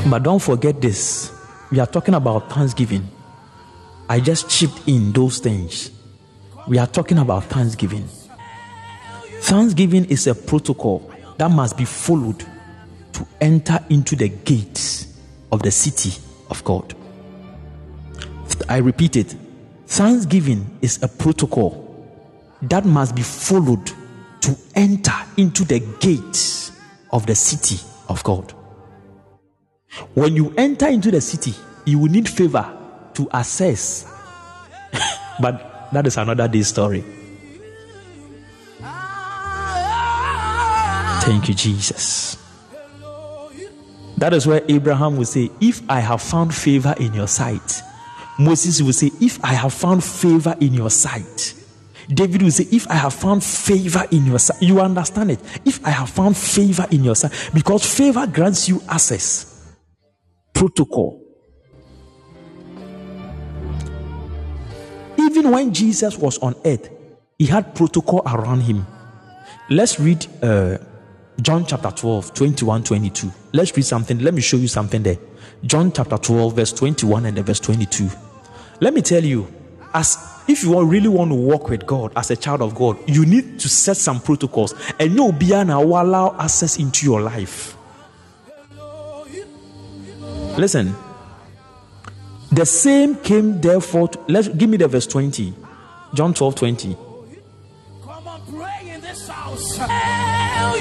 [0.09, 1.31] But don't forget this.
[1.71, 3.07] We are talking about Thanksgiving.
[4.11, 5.93] I just chipped in those things.
[6.67, 8.09] We are talking about Thanksgiving.
[9.43, 11.09] Thanksgiving is a protocol
[11.39, 12.45] that must be followed
[13.13, 15.17] to enter into the gates
[15.53, 16.21] of the city
[16.51, 16.93] of God.
[18.69, 19.37] I repeat it
[19.87, 21.87] Thanksgiving is a protocol
[22.63, 23.93] that must be followed
[24.41, 26.73] to enter into the gates
[27.13, 28.55] of the city of God.
[30.15, 31.55] When you enter into the city,
[31.85, 32.77] you will need favor
[33.15, 34.05] to assess.
[35.41, 37.05] but that is another day story.
[41.23, 42.37] Thank you, Jesus.
[44.17, 47.83] That is where Abraham will say, If I have found favor in your sight.
[48.39, 51.55] Moses will say, If I have found favor in your sight.
[52.09, 54.61] David will say, If I have found favor in your sight.
[54.63, 55.41] You understand it?
[55.65, 57.33] If I have found favor in your sight.
[57.55, 59.75] Because favor grants you access,
[60.53, 61.20] protocol,
[65.21, 66.89] Even when Jesus was on earth,
[67.39, 68.87] he had protocol around him.
[69.69, 70.79] Let's read uh,
[71.41, 73.31] John chapter 12, 21, 22.
[73.53, 74.19] Let's read something.
[74.19, 75.19] Let me show you something there.
[75.63, 78.09] John chapter 12, verse 21 and verse 22.
[78.81, 79.47] Let me tell you,
[79.93, 83.27] as if you really want to walk with God as a child of God, you
[83.27, 87.77] need to set some protocols and you'll be will allow access into your life.
[90.57, 90.95] Listen,
[92.53, 94.09] the same came therefore.
[94.09, 95.55] To, let's give me the verse 20.
[96.15, 96.97] John 12 20.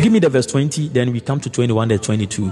[0.01, 2.51] Give me the verse 20, then we come to 21, then 22.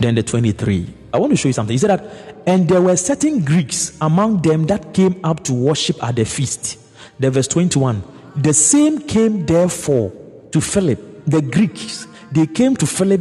[0.00, 0.94] Then the 23.
[1.12, 1.74] I want to show you something.
[1.74, 6.02] He said that, and there were certain Greeks among them that came up to worship
[6.02, 6.78] at the feast.
[7.20, 8.02] The verse 21.
[8.36, 10.12] The same came therefore
[10.52, 11.24] to Philip.
[11.26, 13.20] The Greeks, they came to Philip.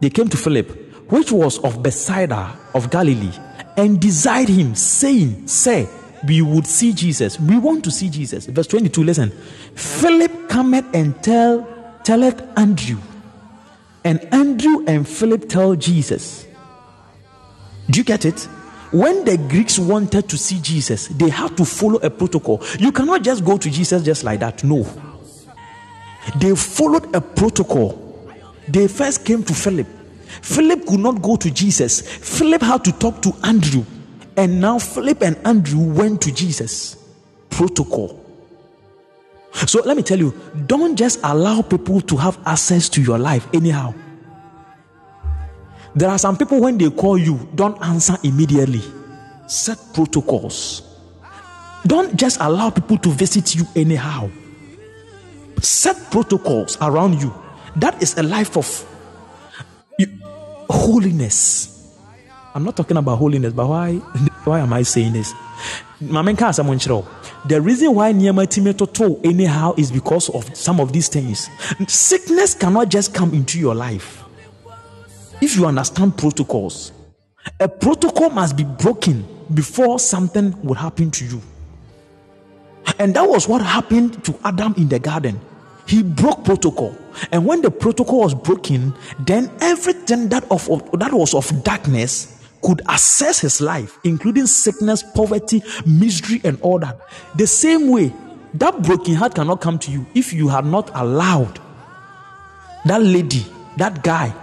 [0.00, 0.81] They came to Philip
[1.12, 3.32] which was of Bethsaida of Galilee,
[3.76, 5.86] and desired him, saying, Say,
[6.26, 7.38] we would see Jesus.
[7.38, 8.46] We want to see Jesus.
[8.46, 9.30] Verse 22, listen.
[9.74, 11.68] Philip cometh and tell
[12.02, 12.96] telleth Andrew.
[14.04, 16.46] And Andrew and Philip tell Jesus.
[17.90, 18.40] Do you get it?
[18.90, 22.62] When the Greeks wanted to see Jesus, they had to follow a protocol.
[22.78, 24.64] You cannot just go to Jesus just like that.
[24.64, 24.86] No.
[26.36, 27.98] They followed a protocol.
[28.66, 29.86] They first came to Philip.
[30.40, 32.00] Philip could not go to Jesus.
[32.00, 33.84] Philip had to talk to Andrew.
[34.36, 36.96] And now Philip and Andrew went to Jesus.
[37.50, 38.18] Protocol.
[39.52, 40.34] So let me tell you,
[40.66, 43.94] don't just allow people to have access to your life anyhow.
[45.94, 48.80] There are some people when they call you, don't answer immediately.
[49.46, 50.82] Set protocols.
[51.86, 54.30] Don't just allow people to visit you anyhow.
[55.60, 57.34] Set protocols around you.
[57.76, 58.66] That is a life of
[60.72, 61.68] holiness.
[62.54, 63.94] I'm not talking about holiness, but why
[64.44, 65.32] why am I saying this?
[66.00, 71.48] The reason why niyama to anyhow is because of some of these things.
[71.86, 74.24] Sickness cannot just come into your life.
[75.40, 76.92] If you understand protocols,
[77.60, 81.42] a protocol must be broken before something would happen to you.
[82.98, 85.40] And that was what happened to Adam in the garden.
[85.86, 86.96] He broke protocol.
[87.30, 90.66] And when the protocol was broken, then everything that of,
[90.98, 96.98] that was of darkness could access his life, including sickness, poverty, misery, and all that.
[97.36, 98.12] The same way,
[98.54, 101.58] that broken heart cannot come to you if you have not allowed
[102.84, 103.44] that lady,
[103.76, 104.34] that guy,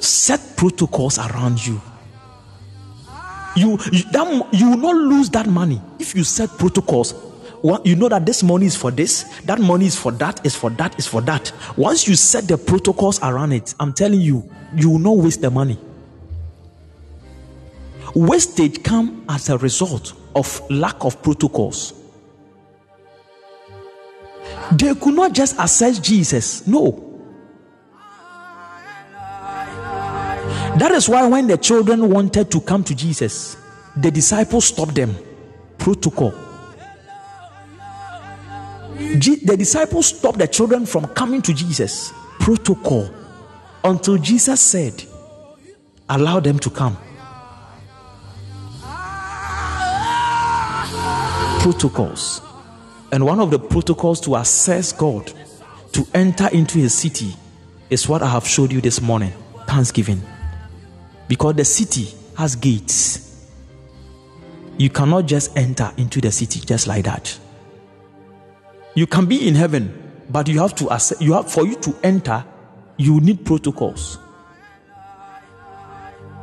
[0.00, 1.80] set protocols around you.
[3.56, 7.14] You you, that, you will not lose that money if you set protocols.
[7.62, 10.70] You know that this money is for this, that money is for that, is for
[10.70, 11.52] that, is for that.
[11.76, 15.50] Once you set the protocols around it, I'm telling you, you will not waste the
[15.50, 15.78] money.
[18.14, 21.92] Wastage come as a result of lack of protocols.
[24.72, 26.66] They could not just assess Jesus.
[26.66, 27.06] No.
[30.78, 33.56] That is why when the children wanted to come to Jesus,
[33.96, 35.14] the disciples stopped them.
[35.76, 36.32] Protocol.
[39.18, 42.12] The disciples stopped the children from coming to Jesus.
[42.38, 43.10] Protocol.
[43.82, 45.04] Until Jesus said,
[46.08, 46.96] Allow them to come.
[51.60, 52.40] protocols.
[53.12, 55.30] And one of the protocols to access God,
[55.92, 57.34] to enter into his city,
[57.90, 59.32] is what I have showed you this morning
[59.66, 60.22] thanksgiving.
[61.28, 63.46] Because the city has gates.
[64.78, 67.38] You cannot just enter into the city just like that.
[68.94, 71.96] You can be in heaven, but you have to access, you have for you to
[72.02, 72.44] enter,
[72.96, 74.18] you need protocols.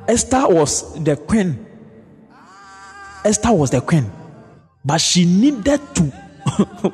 [0.07, 1.65] Esther was the queen.
[3.25, 4.09] Esther was the queen
[4.87, 6.13] but she needed to.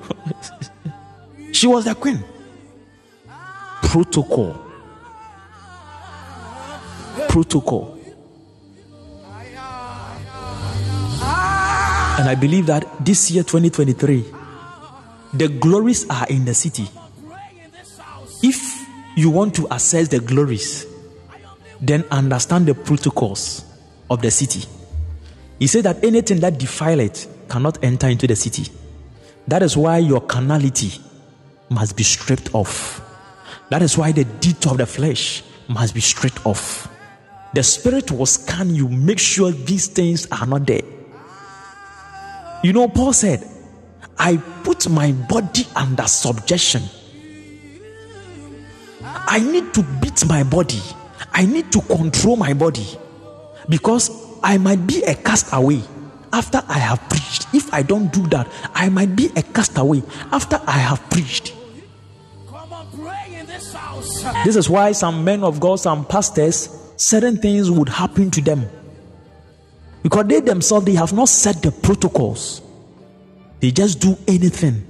[1.51, 2.23] she was the queen.
[3.83, 4.59] Protocol.
[7.29, 7.99] Protocol.
[12.15, 14.25] And I believe that this year, 2023,
[15.33, 16.87] the glories are in the city.
[18.41, 18.85] If
[19.15, 20.85] you want to assess the glories,
[21.81, 23.65] then understand the protocols
[24.09, 24.67] of the city.
[25.59, 28.71] He said that anything that defile it cannot enter into the city.
[29.47, 30.91] That is why your carnality
[31.69, 33.01] must be stripped off.
[33.69, 36.89] That is why the deed of the flesh must be stripped off.
[37.53, 40.81] The spirit will scan you, make sure these things are not there.
[42.63, 43.47] You know, Paul said,
[44.17, 46.83] I put my body under subjection.
[49.03, 50.81] I need to beat my body.
[51.31, 52.85] I need to control my body
[53.69, 54.11] because
[54.43, 55.81] I might be a castaway
[56.31, 57.47] after I have preached.
[57.53, 61.53] If I don't do that, I might be a castaway after I have preached.
[64.43, 68.67] This is why some men of God, some pastors, certain things would happen to them.
[70.01, 72.62] Because they themselves they have not set the protocols.
[73.63, 74.85] They just do anything.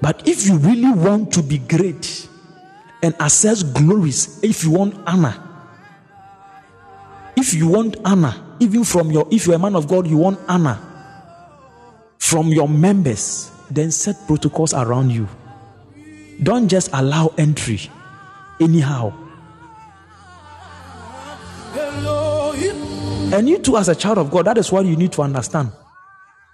[0.00, 2.28] But if you really want to be great
[3.02, 5.34] and access glories, if you want honor,
[7.36, 10.38] if you want honor, even from your, if you're a man of God, you want
[10.46, 10.78] honor
[12.18, 15.26] from your members, then set protocols around you.
[16.40, 17.80] Don't just allow entry
[18.60, 19.12] anyhow.
[23.34, 25.72] And you too, as a child of God, that is what you need to understand.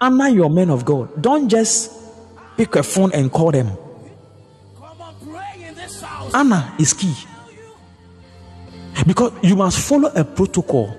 [0.01, 1.23] Honor your men of God.
[1.23, 1.93] Don't just
[2.57, 3.71] pick a phone and call them.
[6.35, 7.15] Honor is key.
[9.07, 10.95] Because you must follow a protocol.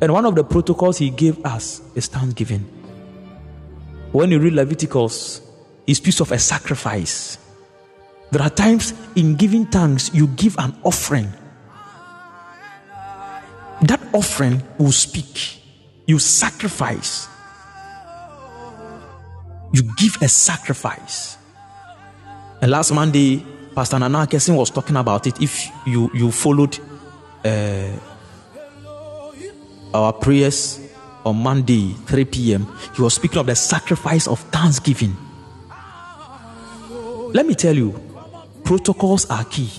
[0.00, 2.60] And one of the protocols he gave us is thanksgiving.
[4.12, 5.40] When you read Leviticus,
[5.86, 7.38] it speaks of a sacrifice.
[8.30, 11.32] There are times in giving thanks, you give an offering.
[13.82, 15.60] That offering will speak.
[16.06, 17.28] You sacrifice.
[19.74, 21.36] You give a sacrifice.
[22.62, 23.44] And last Monday,
[23.74, 25.42] Pastor Nana Kessin was talking about it.
[25.42, 26.78] If you you followed
[27.44, 27.90] uh,
[29.92, 30.78] our prayers
[31.24, 35.16] on Monday, 3 p.m., he was speaking of the sacrifice of thanksgiving.
[37.32, 38.00] Let me tell you,
[38.62, 39.70] protocols are key.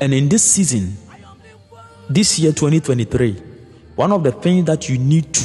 [0.00, 0.96] And in this season,
[2.08, 3.34] this year 2023,
[3.94, 5.44] one of the things that you need to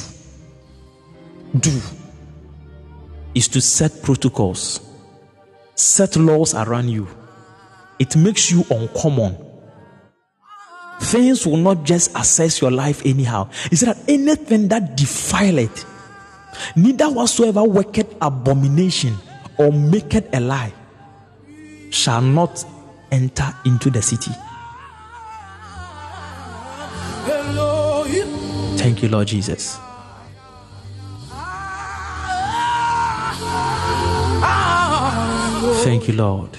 [1.60, 1.81] do
[3.34, 4.91] is to set protocols
[5.82, 7.08] set laws around you.
[7.99, 9.36] It makes you uncommon.
[11.02, 13.49] Things will not just assess your life anyhow.
[13.72, 15.86] Is that anything that defile it,
[16.76, 19.16] neither whatsoever worketh abomination
[19.58, 20.74] or maketh a lie,
[21.90, 22.64] shall not
[23.12, 24.32] enter into the city.
[28.78, 29.78] Thank you, Lord Jesus.
[35.84, 36.58] Thank you, Lord.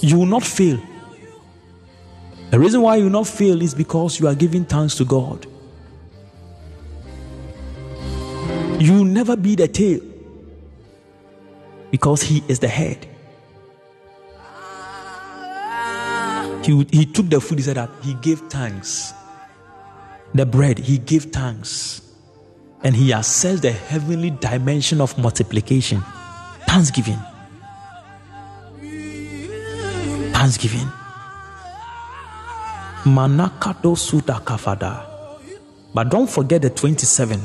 [0.00, 0.80] You will not fail.
[2.50, 5.46] The reason why you will not fail is because you are giving thanks to God.
[8.80, 10.00] You will never be the tail
[11.90, 13.06] because He is the head.
[16.64, 19.12] He, he took the food, he said that he gave thanks.
[20.34, 22.02] The bread, he gave thanks.
[22.82, 26.02] And he assessed the heavenly dimension of multiplication.
[26.68, 27.18] Thanksgiving.
[30.40, 30.90] Thanksgiving.
[33.04, 35.06] Manakato Suda Kafada.
[35.92, 37.38] But don't forget the 27.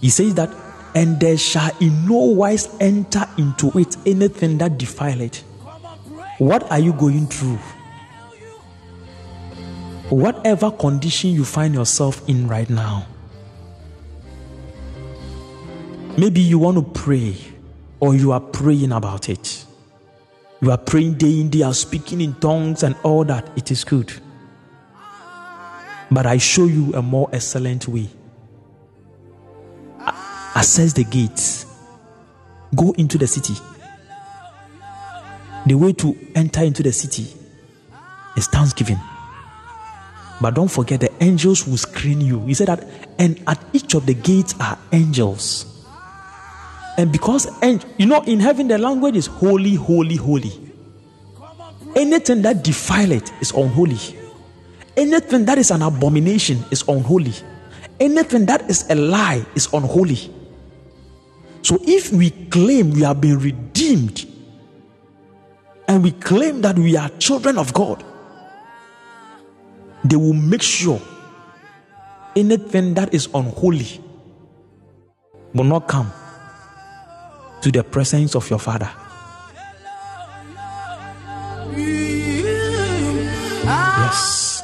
[0.00, 0.48] He says that,
[0.94, 5.44] and there shall in no wise enter into it anything that defile it.
[6.38, 7.58] What are you going through?
[10.08, 13.06] Whatever condition you find yourself in right now,
[16.16, 17.36] maybe you want to pray
[18.00, 19.66] or you are praying about it.
[20.64, 23.50] You are praying day in, day out, speaking in tongues and all that.
[23.54, 24.10] It is good.
[26.10, 28.08] But I show you a more excellent way.
[30.00, 31.66] Access the gates,
[32.74, 33.52] go into the city.
[35.66, 37.26] The way to enter into the city
[38.34, 39.00] is thanksgiving.
[40.40, 42.40] But don't forget the angels will screen you.
[42.46, 42.88] He said that,
[43.18, 45.73] and at each of the gates are angels.
[46.96, 50.52] And because, ang- you know, in heaven the language is holy, holy, holy.
[51.96, 53.98] Anything that defile it is unholy.
[54.96, 57.32] Anything that is an abomination is unholy.
[57.98, 60.30] Anything that is a lie is unholy.
[61.62, 64.26] So if we claim we have been redeemed
[65.88, 68.04] and we claim that we are children of God,
[70.04, 71.00] they will make sure
[72.36, 74.00] anything that is unholy
[75.54, 76.12] will not come
[77.64, 78.90] to the presence of your father.
[83.64, 84.62] Yes.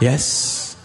[0.00, 0.76] Yes.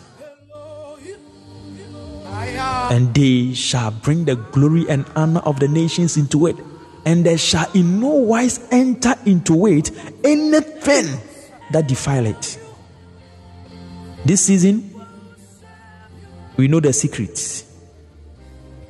[2.92, 6.58] And they shall bring the glory and honor of the nations into it,
[7.06, 9.92] and they shall in no wise enter into it
[10.26, 11.06] anything
[11.72, 12.60] that defile it.
[14.26, 14.94] This season,
[16.58, 17.64] we know the secrets,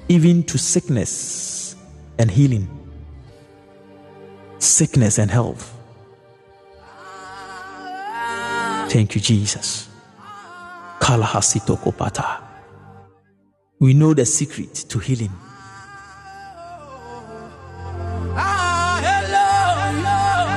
[0.09, 1.75] even to sickness
[2.17, 2.67] and healing,
[4.59, 5.73] sickness and health.
[8.89, 9.89] Thank you, Jesus.
[10.99, 11.77] Kalahasito.
[13.79, 15.31] We know the secret to healing.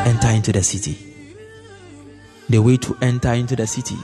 [0.06, 1.06] Enter into the city.
[2.48, 3.97] The way to enter into the city,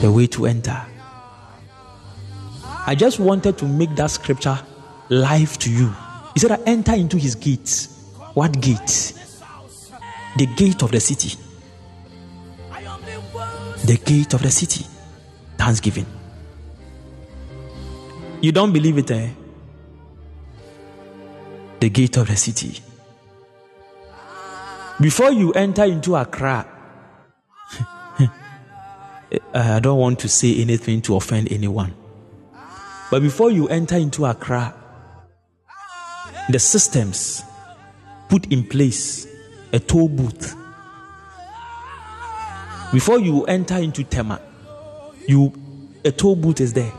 [0.00, 0.91] the way to enter.
[2.84, 4.58] I just wanted to make that scripture
[5.08, 5.94] live to you.
[6.34, 8.10] He said, I enter into his gates.
[8.34, 9.12] What gate?
[10.36, 11.38] The gate of the city.
[12.70, 13.86] The.
[13.86, 14.86] The gate of the city.
[15.58, 16.06] Thanksgiving.
[18.40, 19.30] You don't believe it, eh?
[21.78, 22.82] The gate of the city.
[25.00, 26.66] Before you enter into Accra,
[29.54, 31.94] I don't want to say anything to offend anyone.
[33.12, 34.74] But before you enter into Accra,
[36.48, 37.42] the systems
[38.30, 39.26] put in place
[39.70, 40.56] a toll booth.
[42.90, 44.40] Before you enter into Tema,
[45.28, 45.52] you
[46.06, 46.90] a toll booth is there.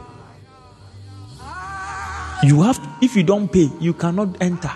[2.44, 4.72] You have if you don't pay, you cannot enter.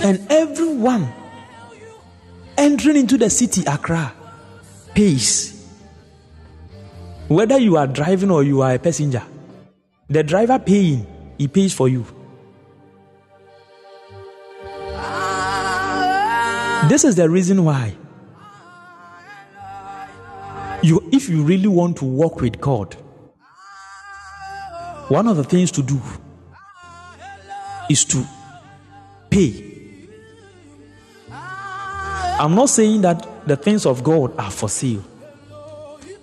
[0.00, 1.12] And everyone
[2.56, 4.14] entering into the city, Accra,
[4.94, 5.51] pays.
[7.28, 9.22] Whether you are driving or you are a passenger,
[10.08, 11.06] the driver paying,
[11.38, 12.04] he pays for you.
[16.88, 17.94] This is the reason why.
[20.82, 22.94] You, if you really want to walk with God,
[25.08, 26.00] one of the things to do
[27.88, 28.24] is to
[29.30, 29.68] pay.
[31.30, 35.04] I'm not saying that the things of God are for sale.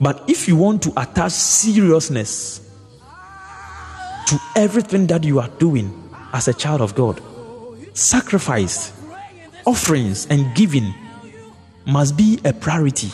[0.01, 2.61] But if you want to attach seriousness
[4.27, 7.21] to everything that you are doing as a child of God,
[7.93, 8.93] sacrifice,
[9.65, 10.93] offerings, and giving
[11.85, 13.11] must be a priority.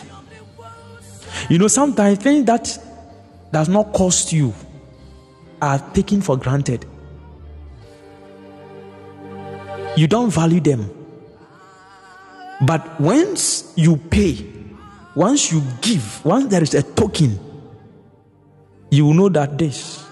[1.49, 2.77] You know, sometimes things that
[3.51, 4.53] does not cost you
[5.61, 6.85] are taken for granted.
[9.97, 10.91] You don't value them.
[12.61, 14.54] But once you pay,
[15.15, 17.39] once you give, once there is a token,
[18.91, 20.05] you will know that this.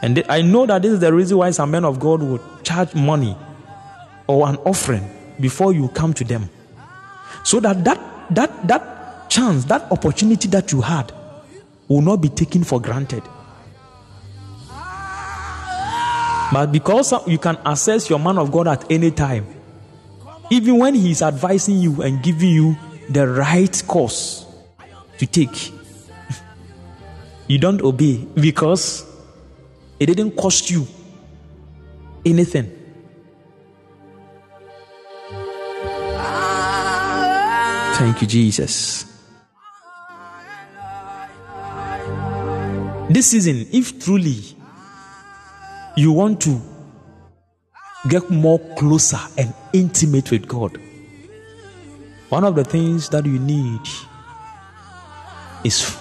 [0.00, 2.94] And I know that this is the reason why some men of God would charge
[2.94, 3.36] money
[4.26, 5.08] or an offering
[5.40, 6.48] before you come to them.
[7.44, 11.12] So that that, that, that chance, that opportunity that you had
[11.88, 13.22] will not be taken for granted.
[16.52, 19.46] But because you can access your man of God at any time,
[20.50, 22.76] even when he is advising you and giving you
[23.12, 24.46] the right course
[25.18, 25.72] to take,
[27.46, 29.04] you don't obey because
[30.00, 30.86] it didn't cost you
[32.24, 32.78] anything.
[37.94, 39.04] Thank you, Jesus.
[43.08, 44.40] This season, if truly
[45.96, 46.60] you want to
[48.08, 50.80] get more closer and intimate with God,
[52.32, 53.82] one of the things that you need
[55.64, 55.98] is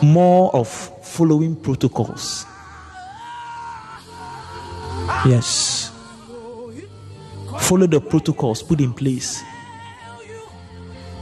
[0.00, 0.66] more of
[1.04, 2.46] following protocols.
[5.26, 5.92] Yes.
[7.60, 9.42] Follow the protocols put in place.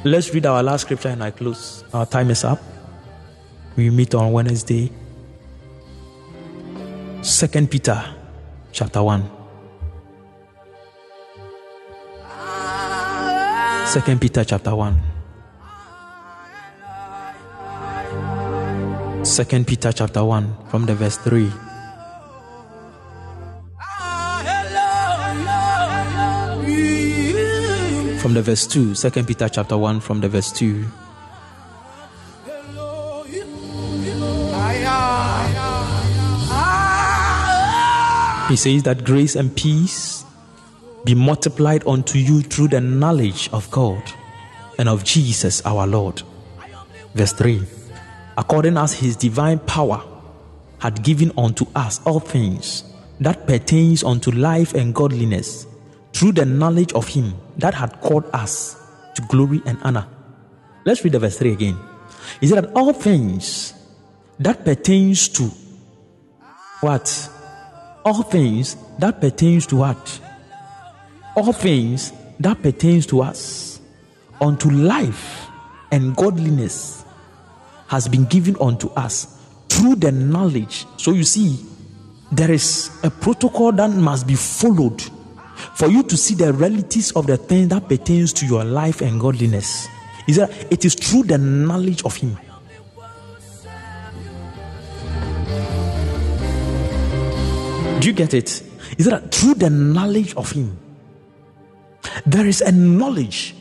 [0.04, 1.82] Let's read our last scripture and I close.
[1.92, 2.62] Our time is up.
[3.74, 4.92] We meet on Wednesday.
[7.22, 8.04] Second Peter
[8.70, 9.41] chapter 1.
[13.92, 14.96] Second Peter chapter 1.
[19.22, 21.50] Second Peter chapter 1 from the verse 3.
[28.16, 28.94] From the verse 2.
[28.94, 30.86] Second Peter chapter 1 from the verse 2.
[38.48, 40.21] He says that grace and peace
[41.04, 44.02] be multiplied unto you through the knowledge of God
[44.78, 46.22] and of Jesus our Lord.
[47.14, 47.62] Verse 3
[48.36, 50.02] According as his divine power
[50.78, 52.84] had given unto us all things
[53.20, 55.66] that pertains unto life and godliness
[56.12, 58.76] through the knowledge of him that had called us
[59.14, 60.06] to glory and honor.
[60.84, 61.78] Let's read the verse 3 again.
[62.40, 63.74] He said that all things
[64.38, 65.44] that pertains to
[66.80, 67.30] what?
[68.04, 70.20] All things that pertains to what?
[71.34, 73.80] All things that pertains to us
[74.40, 75.46] unto life
[75.90, 77.04] and godliness
[77.86, 79.38] has been given unto us
[79.68, 80.86] through the knowledge.
[80.96, 81.58] So you see,
[82.30, 85.02] there is a protocol that must be followed
[85.74, 89.20] for you to see the realities of the thing that pertains to your life and
[89.20, 89.88] godliness.
[90.26, 92.36] Is that it is through the knowledge of Him.
[98.00, 98.62] Do you get it?
[98.98, 100.76] Is that through the knowledge of Him?
[102.26, 103.54] There is a knowledge,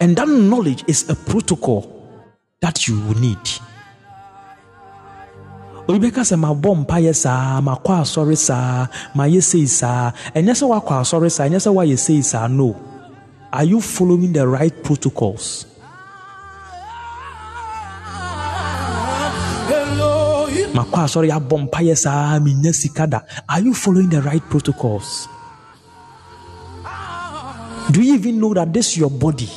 [0.00, 1.90] and that knowledge is a protocol
[2.60, 3.38] that you will need.
[5.88, 10.12] obi bɛka sɛ mabɔ mpaeɛ saa makɔ asɔre saa mayɛ sei saa.
[10.34, 12.48] Ɛnyɛ sɛ woakɔ asɔre saa ɛnyɛ sɛ woayɛ sei saa?
[12.48, 12.74] No.
[13.52, 15.66] Are you following the right protocols?
[20.72, 23.20] Makɔ asɔre abɔ mpaeɛ saa menya sika da.
[23.48, 25.28] Are you following the right protocols
[27.90, 29.48] do you even know that this your body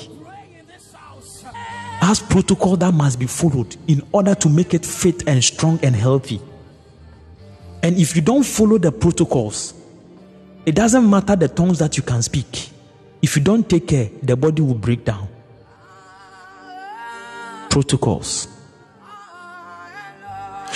[1.99, 5.95] has protocol that must be followed in order to make it fit and strong and
[5.95, 6.41] healthy?
[7.83, 9.73] And if you don't follow the protocols
[10.65, 12.71] it doesn't matter the tongues that you can speak.
[13.21, 15.29] If you don't take care the body will break down.
[17.69, 18.49] Protocols.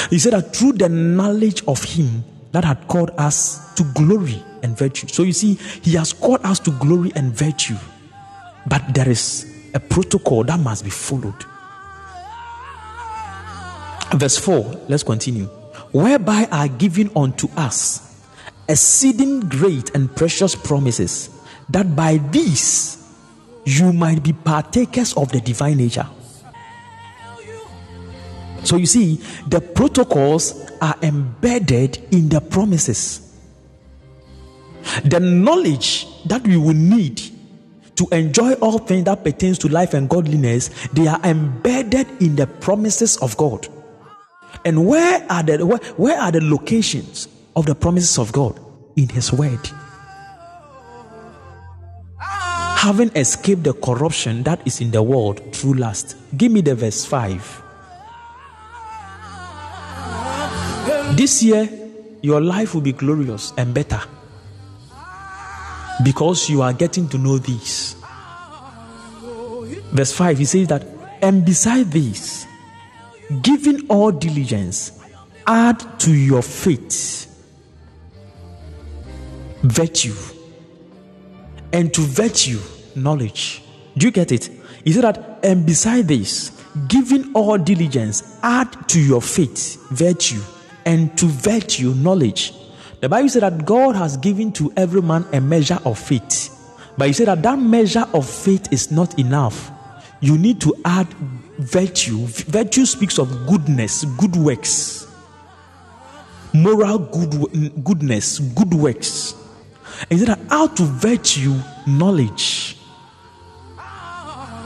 [0.10, 2.24] He said that through the knowledge of Him
[2.54, 5.08] that had called us to glory and virtue.
[5.08, 7.78] So you see, He has called us to glory and virtue,
[8.68, 11.46] but there is a protocol that must be followed.
[14.14, 15.46] Verse 4, let's continue.
[15.92, 18.24] Whereby are given unto us
[18.68, 21.30] exceeding great and precious promises,
[21.70, 22.98] that by these
[23.66, 26.08] you might be partakers of the divine nature.
[28.64, 29.16] So you see,
[29.48, 33.31] the protocols are embedded in the promises.
[35.06, 37.22] The knowledge that we will need
[37.96, 42.48] to enjoy all things that pertains to life and godliness, they are embedded in the
[42.48, 43.68] promises of God.
[44.66, 48.60] And where are the where, where are the locations of the promises of God?
[48.96, 49.60] In His Word.
[52.20, 56.16] Having escaped the corruption that is in the world through lust.
[56.36, 57.62] Give me the verse 5.
[61.16, 61.70] This year,
[62.22, 64.02] your life will be glorious and better
[66.04, 67.96] because you are getting to know this.
[69.92, 70.86] Verse 5, he says that,
[71.22, 72.46] and beside this,
[73.42, 75.00] giving all diligence,
[75.46, 77.28] add to your faith
[79.64, 80.16] virtue,
[81.74, 82.60] and to virtue,
[82.96, 83.64] knowledge.
[83.98, 84.50] Do you get it?
[84.84, 86.52] He said that, and beside this,
[86.88, 90.42] giving all diligence, add to your faith virtue,
[90.86, 92.54] and to virtue, knowledge.
[93.02, 96.56] The Bible said that God has given to every man a measure of faith.
[96.98, 99.72] But he said that that measure of faith is not enough.
[100.20, 101.08] You need to add
[101.58, 102.28] virtue.
[102.28, 105.08] Virtue speaks of goodness, good works,
[106.54, 109.34] moral good, goodness, good works.
[110.10, 111.56] And he said that out to virtue,
[111.88, 112.78] knowledge.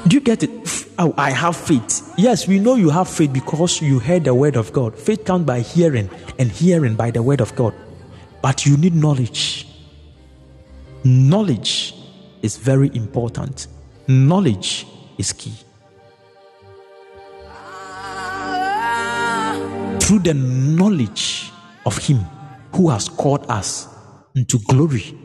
[0.08, 0.52] Do you get it?
[1.00, 2.14] Oh, I have faith.
[2.18, 4.98] Yes, we know you have faith because you heard the word of God.
[4.98, 7.74] Faith comes by hearing, and hearing by the word of God.
[8.46, 9.68] But you need knowledge.
[11.04, 11.96] Knowledge
[12.44, 13.66] is very important.
[14.08, 14.86] Knowledge
[15.18, 15.56] is key.
[20.00, 21.52] Through the knowledge
[21.88, 22.18] of Him
[22.76, 23.88] who has called us
[24.36, 25.18] into glory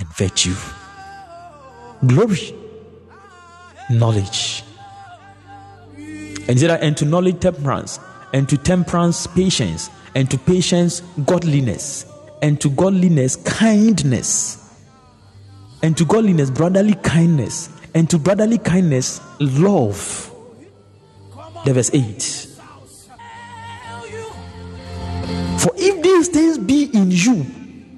[0.00, 0.56] and virtue.
[2.04, 2.52] Glory,
[3.90, 4.64] knowledge.
[6.48, 8.00] And, and to knowledge, temperance,
[8.32, 12.09] and to temperance, patience, and to patience, godliness,
[12.42, 14.56] and to godliness, kindness,
[15.82, 20.26] and to godliness, brotherly kindness, and to brotherly kindness, love.
[21.64, 22.46] The verse 8.
[25.58, 27.46] For if these things be in you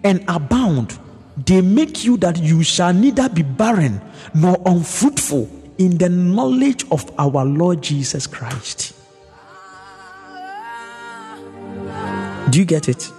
[0.02, 0.98] and abound,
[1.46, 4.00] they make you that you shall neither be barren
[4.34, 5.48] nor unfruitful
[5.78, 8.94] in the knowledge of our Lord Jesus Christ.
[12.50, 13.10] Do you get it?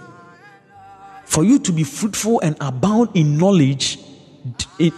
[1.34, 3.97] For you to be fruitful and abound in knowledge,
[4.77, 4.93] it,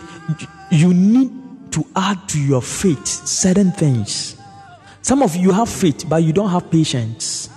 [0.70, 1.32] you need
[1.72, 4.36] to add to your faith certain things.
[5.02, 7.50] Some of you have faith, but you don't have patience.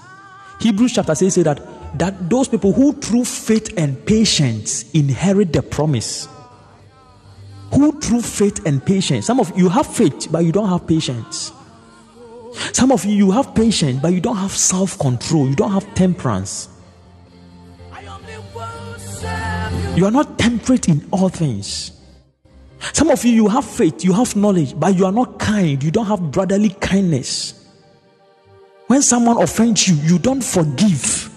[0.60, 1.60] Hebrews chapter 6 says that,
[1.98, 6.28] that those people who through faith and patience inherit the promise.
[7.74, 9.26] Who through faith and patience.
[9.26, 11.50] Some of you have faith, but you don't have patience.
[12.72, 15.48] Some of you, you have patience, but you don't have self control.
[15.48, 16.68] You don't have temperance.
[19.98, 21.90] You are not temperate in all things.
[22.92, 25.82] Some of you, you have faith, you have knowledge, but you are not kind.
[25.82, 27.66] You don't have brotherly kindness.
[28.86, 31.28] When someone offends you, you don't forgive.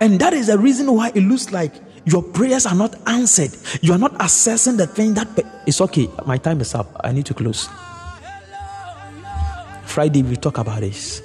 [0.00, 1.72] And that is the reason why it looks like
[2.04, 3.52] your prayers are not answered.
[3.80, 5.28] You are not assessing the thing that
[5.68, 6.10] it's okay.
[6.26, 7.00] My time is up.
[7.04, 7.68] I need to close.
[9.84, 11.22] Friday, we talk about this.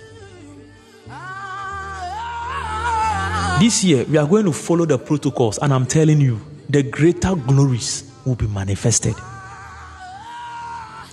[3.61, 7.35] This year, we are going to follow the protocols, and I'm telling you, the greater
[7.35, 9.13] glories will be manifested.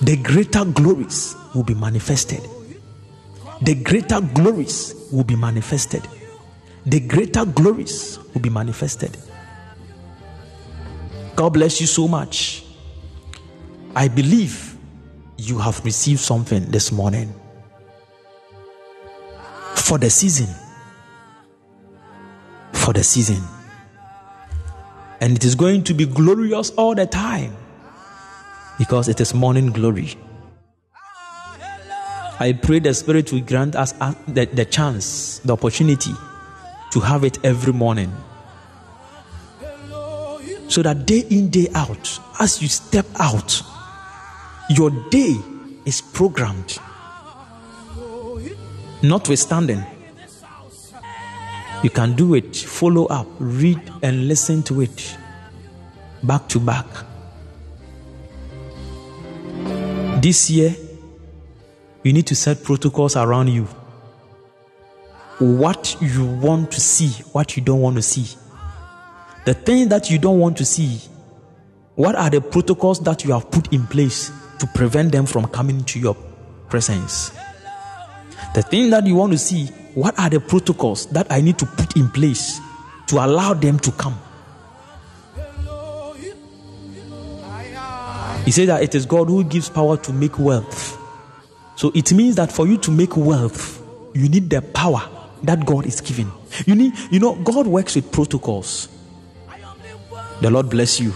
[0.00, 2.40] The greater glories will be manifested.
[3.60, 6.08] The greater glories will be manifested.
[6.86, 9.14] The greater glories will be manifested.
[11.36, 12.64] God bless you so much.
[13.94, 14.74] I believe
[15.36, 17.30] you have received something this morning
[19.74, 20.48] for the season
[22.88, 23.42] for the season.
[25.20, 27.54] And it is going to be glorious all the time
[28.78, 30.14] because it is morning glory.
[32.40, 33.92] I pray the Spirit will grant us
[34.26, 36.12] the, the chance, the opportunity
[36.92, 38.10] to have it every morning.
[40.68, 43.60] So that day in, day out, as you step out,
[44.70, 45.36] your day
[45.84, 46.78] is programmed.
[49.02, 49.84] Notwithstanding,
[51.82, 55.16] you can do it, follow up, read and listen to it
[56.22, 56.86] back to back.
[60.20, 60.74] This year,
[62.02, 63.64] you need to set protocols around you.
[65.38, 68.36] What you want to see, what you don't want to see.
[69.44, 71.00] The thing that you don't want to see,
[71.94, 75.84] what are the protocols that you have put in place to prevent them from coming
[75.84, 76.16] to your
[76.68, 77.30] presence?
[78.54, 79.68] The thing that you want to see,
[79.98, 82.60] what are the protocols that I need to put in place
[83.08, 84.16] to allow them to come?
[88.44, 90.96] He said that it is God who gives power to make wealth.
[91.74, 93.82] So it means that for you to make wealth,
[94.14, 95.02] you need the power
[95.42, 96.30] that God is giving.
[96.64, 98.88] You need, you know, God works with protocols.
[100.40, 101.12] The Lord bless you.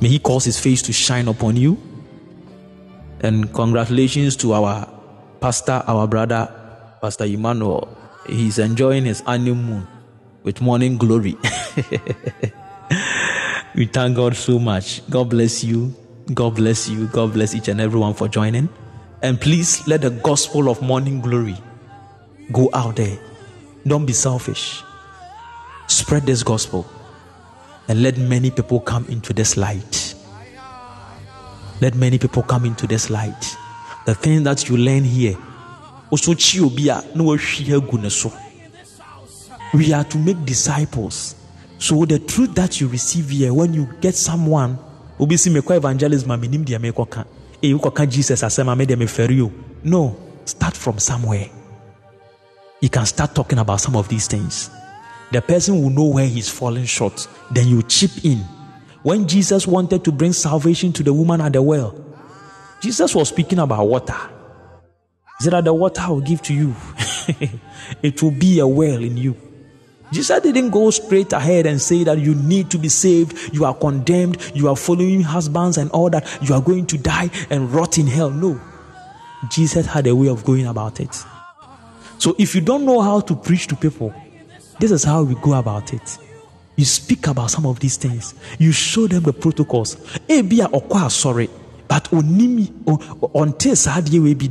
[0.00, 1.76] May He cause His face to shine upon you.
[3.20, 4.88] And congratulations to our
[5.40, 6.63] pastor, our brother
[7.04, 7.86] Pastor Emmanuel,
[8.26, 9.86] he's enjoying his honeymoon
[10.42, 11.36] with morning glory.
[13.74, 15.06] we thank God so much.
[15.10, 15.94] God bless you.
[16.32, 17.06] God bless you.
[17.08, 18.70] God bless each and everyone for joining.
[19.20, 21.58] And please let the gospel of morning glory
[22.50, 23.18] go out there.
[23.86, 24.82] Don't be selfish.
[25.88, 26.86] Spread this gospel
[27.86, 30.14] and let many people come into this light.
[31.82, 33.54] Let many people come into this light.
[34.06, 35.36] The thing that you learn here,
[36.14, 36.34] also
[39.74, 41.34] we are to make disciples.
[41.78, 44.78] So the truth that you receive here, when you get someone,
[45.18, 47.24] obi si mekɔ evangelism a menim deɛ mekɔka.
[47.60, 49.52] Eyi wokɔka jesus asɛm a medeɛ mefɛre o.
[49.82, 51.50] No start from somewhere.
[52.80, 54.70] You can start talking about some of these things.
[55.32, 57.26] The person will know where he's falling short.
[57.50, 58.44] Then you chip in.
[59.02, 61.94] When jesus wanted to bring salvation to the woman at the well
[62.80, 64.16] jesus was speaking about water
[65.38, 66.74] he said that the water I will give to you
[68.02, 69.36] it will be a well in you
[70.12, 73.74] Jesus didn't go straight ahead and say that you need to be saved, you are
[73.74, 77.98] condemned, you are following husbands and all that, you are going to die and rot
[77.98, 78.30] in hell.
[78.30, 78.60] No.
[79.50, 81.12] Jesus had a way of going about it.
[82.18, 84.14] So if you don't know how to preach to people,
[84.78, 86.18] this is how we go about it.
[86.76, 88.34] You speak about some of these things.
[88.58, 89.96] You show them the protocols.
[90.28, 91.48] Ebia okwa sorry,
[91.88, 94.48] but onimi sadie we be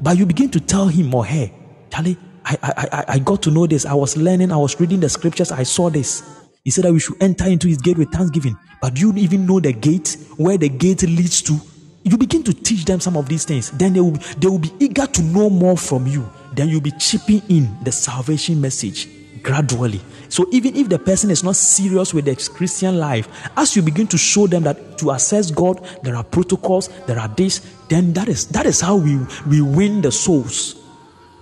[0.00, 1.50] But you begin to tell him oh, or her,
[1.90, 3.86] Charlie, I, I, I got to know this.
[3.86, 6.22] I was learning, I was reading the scriptures, I saw this.
[6.64, 8.56] He said that we should enter into his gate with thanksgiving.
[8.80, 11.58] But you even know the gate, where the gate leads to?
[12.04, 13.70] You begin to teach them some of these things.
[13.72, 16.28] Then they will, they will be eager to know more from you.
[16.54, 19.08] Then you'll be chipping in the salvation message
[19.46, 20.00] gradually.
[20.28, 24.08] So even if the person is not serious with the Christian life, as you begin
[24.08, 28.28] to show them that to access God, there are protocols, there are this, then that
[28.28, 30.82] is that is how we, we win the souls.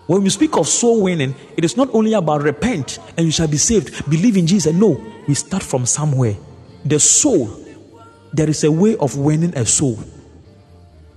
[0.07, 3.49] When we speak of soul winning, it is not only about repent and you shall
[3.49, 4.75] be saved, believe in Jesus.
[4.75, 6.37] No, we start from somewhere.
[6.85, 7.49] The soul,
[8.35, 9.99] there is a way of winning a soul,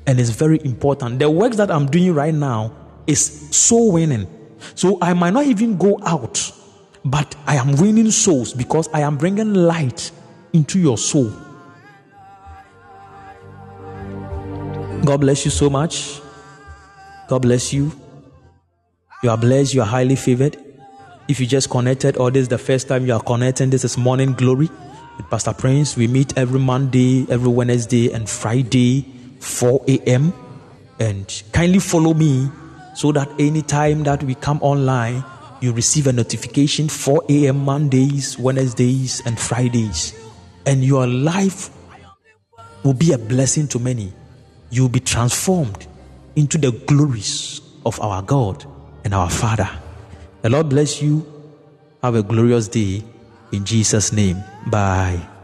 [0.06, 1.20] and it's very important.
[1.20, 2.72] The work that I'm doing right now
[3.06, 3.20] is
[3.52, 4.28] soul winning.
[4.74, 6.52] So I might not even go out,
[7.10, 10.12] but I am winning souls because I am bringing light
[10.52, 11.32] into your soul.
[15.06, 16.20] God bless you so much.
[17.30, 17.92] God bless you.
[19.24, 20.58] You are blessed, you are highly favored.
[21.28, 23.98] If you just connected or this is the first time you are connecting, this is
[23.98, 24.70] Morning Glory
[25.18, 25.96] with Pastor Prince.
[25.96, 29.06] We meet every Monday, every Wednesday, and Friday,
[29.40, 30.34] 4 a.m.
[31.00, 32.50] And kindly follow me
[32.96, 35.24] so that anytime that we come online,
[35.62, 37.66] you receive a notification 4 a.m.
[37.66, 40.14] Mondays, Wednesdays, and Fridays.
[40.66, 41.70] And your life
[42.84, 44.14] will be a blessing to many.
[44.70, 45.88] You'll be transformed
[46.36, 48.66] into the glories of our God
[49.04, 49.70] and our Father.
[50.42, 51.26] The Lord bless you.
[52.04, 53.04] Have a glorious day.
[53.52, 54.44] In Jesus' name.
[54.68, 55.37] Bye.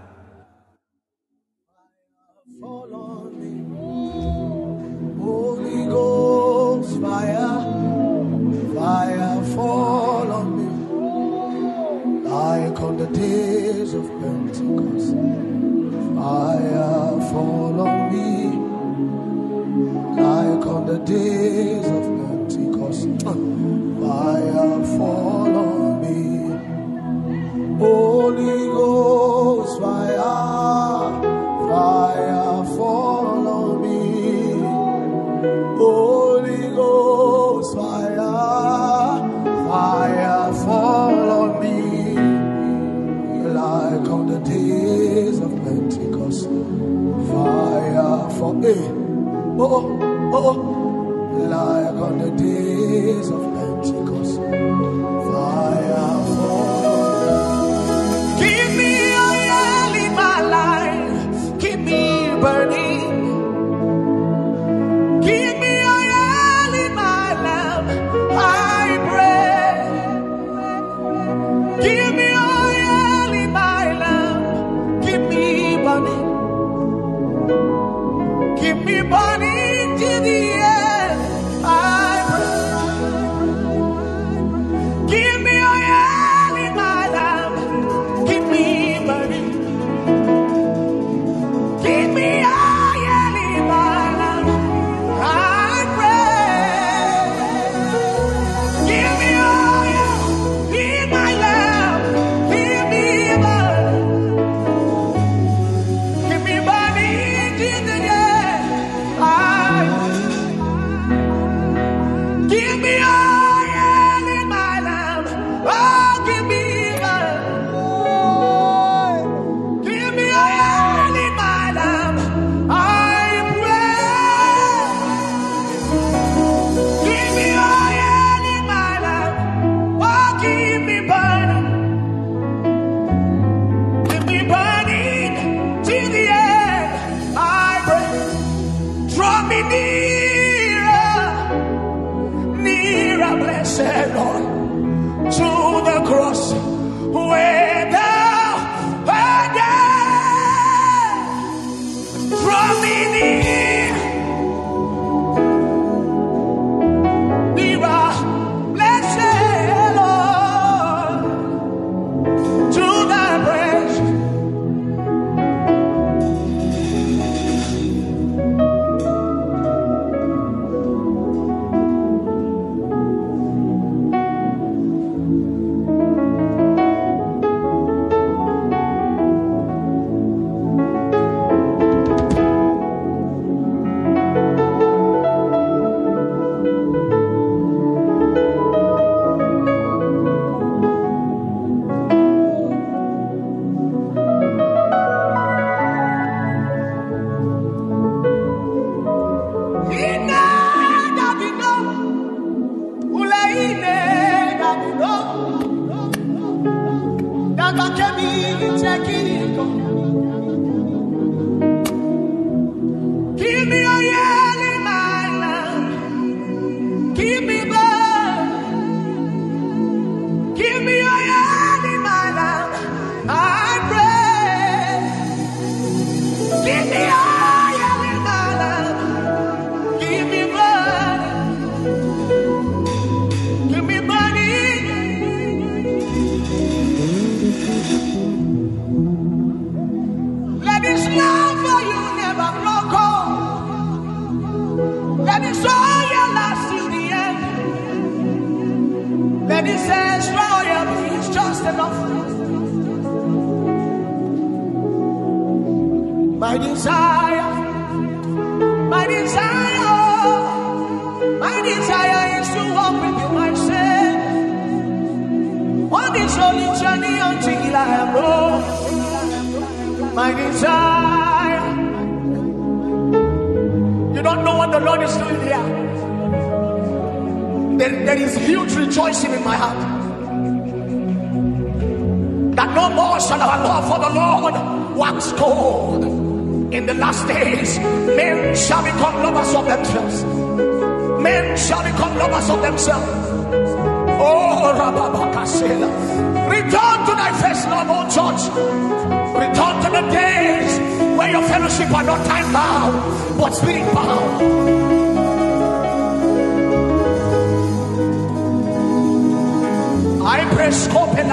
[13.13, 15.13] Days of Pentecost.
[16.15, 18.31] Fire fall on me,
[20.21, 23.07] like on the days of Pentecost.
[24.01, 26.21] Fire fall on me,
[27.77, 30.52] Holy Ghost fire,
[48.43, 48.75] fall, hey,
[49.57, 50.57] oh, oh, oh, oh,
[51.53, 54.35] like on the days of Pentecost,
[55.31, 56.62] fire fall.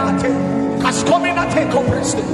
[0.00, 2.24] Scopelate, cascominate copreste.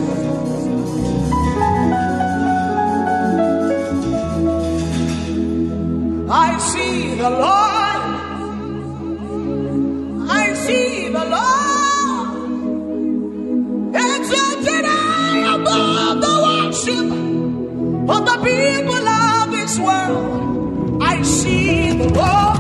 [6.29, 8.03] I see the Lord.
[10.29, 12.29] I see the Lord.
[13.95, 17.09] Exalted high above the worship
[18.11, 21.03] of the people of this world.
[21.03, 22.56] I see the Lord.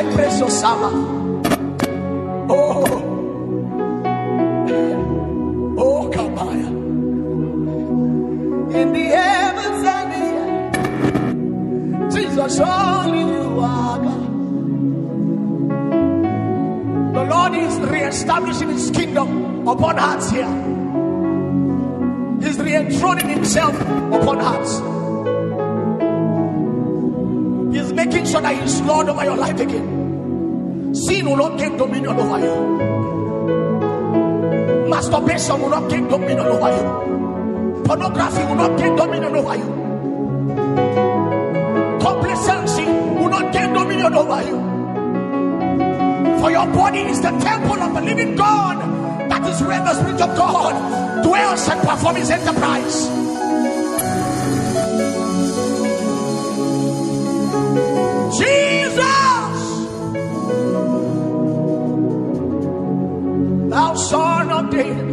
[0.00, 0.48] I praise your.
[2.48, 2.84] Oh,
[5.78, 6.10] oh.
[8.72, 10.22] In the heavens and the
[12.06, 14.24] earth, Jesus, only you are God.
[17.14, 20.48] The Lord is re-establishing His kingdom upon hearts here.
[22.40, 24.89] He's re-enthroning Himself upon hearts.
[28.30, 30.94] Sure that He's Lord over your life again.
[30.94, 32.54] Sin will not gain dominion over you.
[34.88, 37.82] Masturbation will not gain dominion over you.
[37.84, 39.66] Pornography will not gain dominion over you.
[42.00, 44.60] Complacency will not gain dominion over you.
[46.40, 48.78] For your body is the temple of the living God.
[49.28, 53.29] That is where the Spirit of God dwells and performs his enterprise.
[63.90, 65.09] Thou son of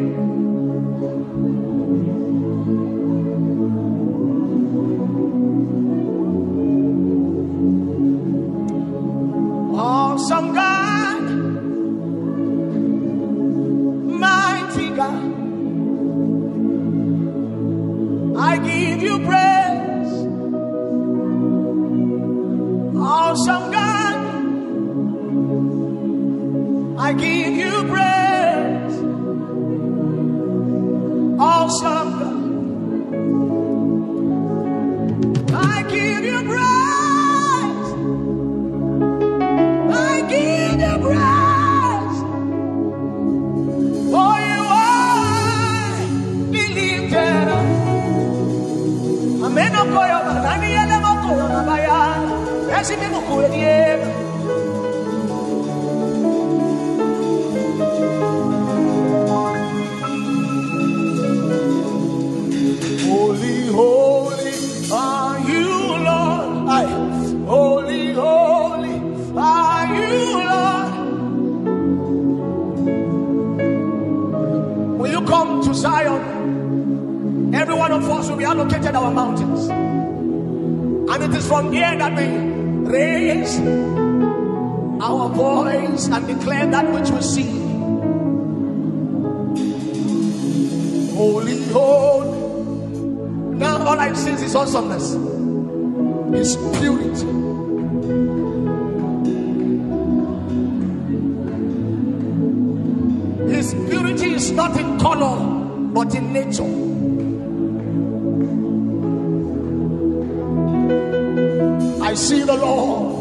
[112.17, 113.13] see the Lord.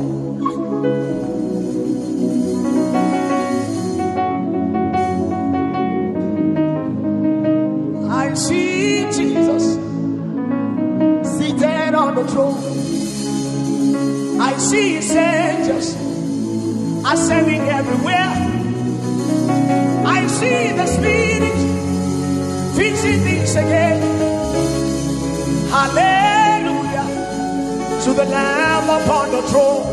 [8.10, 9.64] I see Jesus
[11.36, 12.56] seated on the throne.
[14.40, 15.94] I see his angels
[17.12, 18.32] ascending everywhere.
[20.06, 21.58] I see the Spirit
[22.76, 24.00] fixing things again.
[25.68, 26.25] Hallelujah
[28.06, 29.84] to the Lamb upon the throne.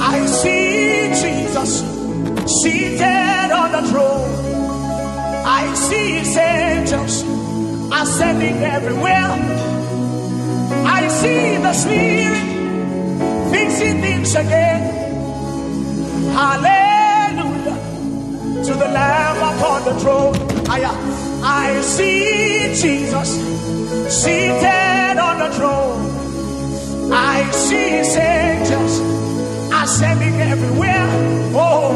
[0.00, 1.72] I see Jesus
[2.62, 4.30] seated on the throne.
[5.44, 7.22] I see his angels
[7.92, 9.30] ascending everywhere.
[10.98, 12.46] I see the Spirit
[13.52, 14.82] fixing things again.
[16.32, 17.76] Hallelujah
[18.64, 20.34] to the Lamb upon the throne.
[20.66, 20.78] I,
[21.44, 23.28] I see Jesus
[24.22, 26.09] seated on the throne.
[27.12, 29.00] I see his angels
[29.72, 31.06] ascending everywhere.
[31.54, 31.92] Oh,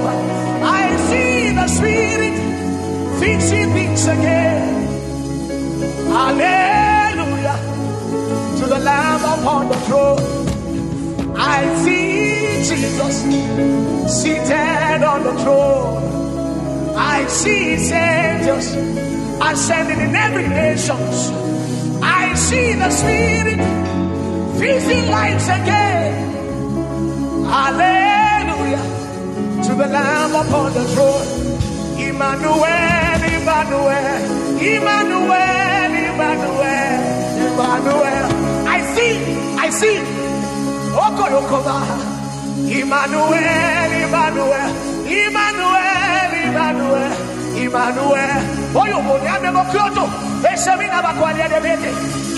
[0.63, 2.35] I see the Spirit
[3.21, 4.75] fixing things again.
[6.11, 7.59] Hallelujah
[8.59, 11.37] to the Lamb upon the throne.
[11.37, 12.25] I see
[12.69, 13.23] Jesus
[14.21, 16.97] seated on the throne.
[16.97, 18.67] I see his angels
[19.41, 20.97] ascending in every nation.
[22.03, 23.84] I see the Spirit
[24.65, 26.13] fixing lives again.
[27.55, 28.85] Hallelujah
[29.65, 31.29] to the Lamb upon the throne.
[32.09, 34.21] Emmanuel, Emmanuel,
[34.73, 37.01] Emmanuel, Emmanuel,
[37.47, 38.25] Emmanuel.
[38.77, 39.15] I see,
[39.67, 39.99] I see.
[41.05, 41.77] Okoyokoba.
[42.81, 44.71] Emmanuel, Emmanuel,
[45.25, 47.13] Emmanuel, Emmanuel,
[47.65, 48.43] Emmanuel.
[48.81, 50.05] Oyo moni amemo kyoto.
[50.53, 51.91] Esemina bakwali adebete.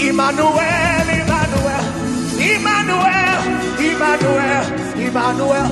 [0.09, 1.26] Emmanuel, Emmanuel,
[2.55, 3.43] Emmanuel,
[3.91, 4.65] Emmanuel,
[5.07, 5.67] Emmanuel.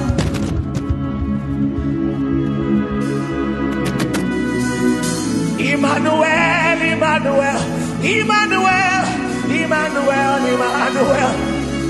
[5.58, 7.58] Emmanuel, Emmanuel,
[8.02, 9.04] Emmanuel,
[9.48, 11.32] Emmanuel, Emmanuel.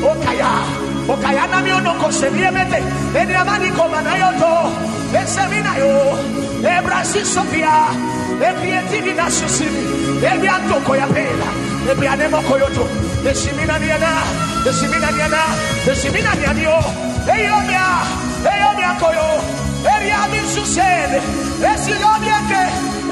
[0.04, 0.52] Okaya,
[1.08, 2.80] Okaya na mi ono kosemie mete.
[3.18, 4.52] Eni amani koma na yoto.
[5.16, 5.92] Esemina yo.
[6.60, 7.88] Ebrasi Sophia.
[8.48, 9.84] Ebi etini na susimi.
[10.20, 11.48] Ebi antoko ya pela.
[11.90, 12.84] Ebi anemo koyoto.
[13.24, 14.53] Esimina niana.
[14.68, 15.42] Esimina niana.
[15.92, 16.76] Esimina nianio.
[17.34, 17.86] Eyomia.
[18.52, 19.28] Eyomia koyo.
[19.92, 21.20] Ebi ami susene.
[21.70, 22.62] Esilomia ke.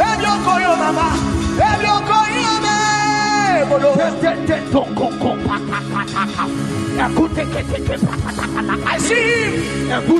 [0.09, 1.09] Ebi okoyo mama.
[1.69, 2.77] Ebi okoyo me.
[3.69, 3.91] Bolo.
[8.85, 10.11] I see him.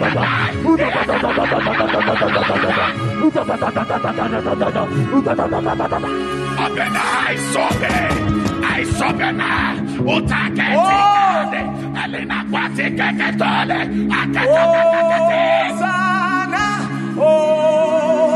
[17.25, 18.22] Oh.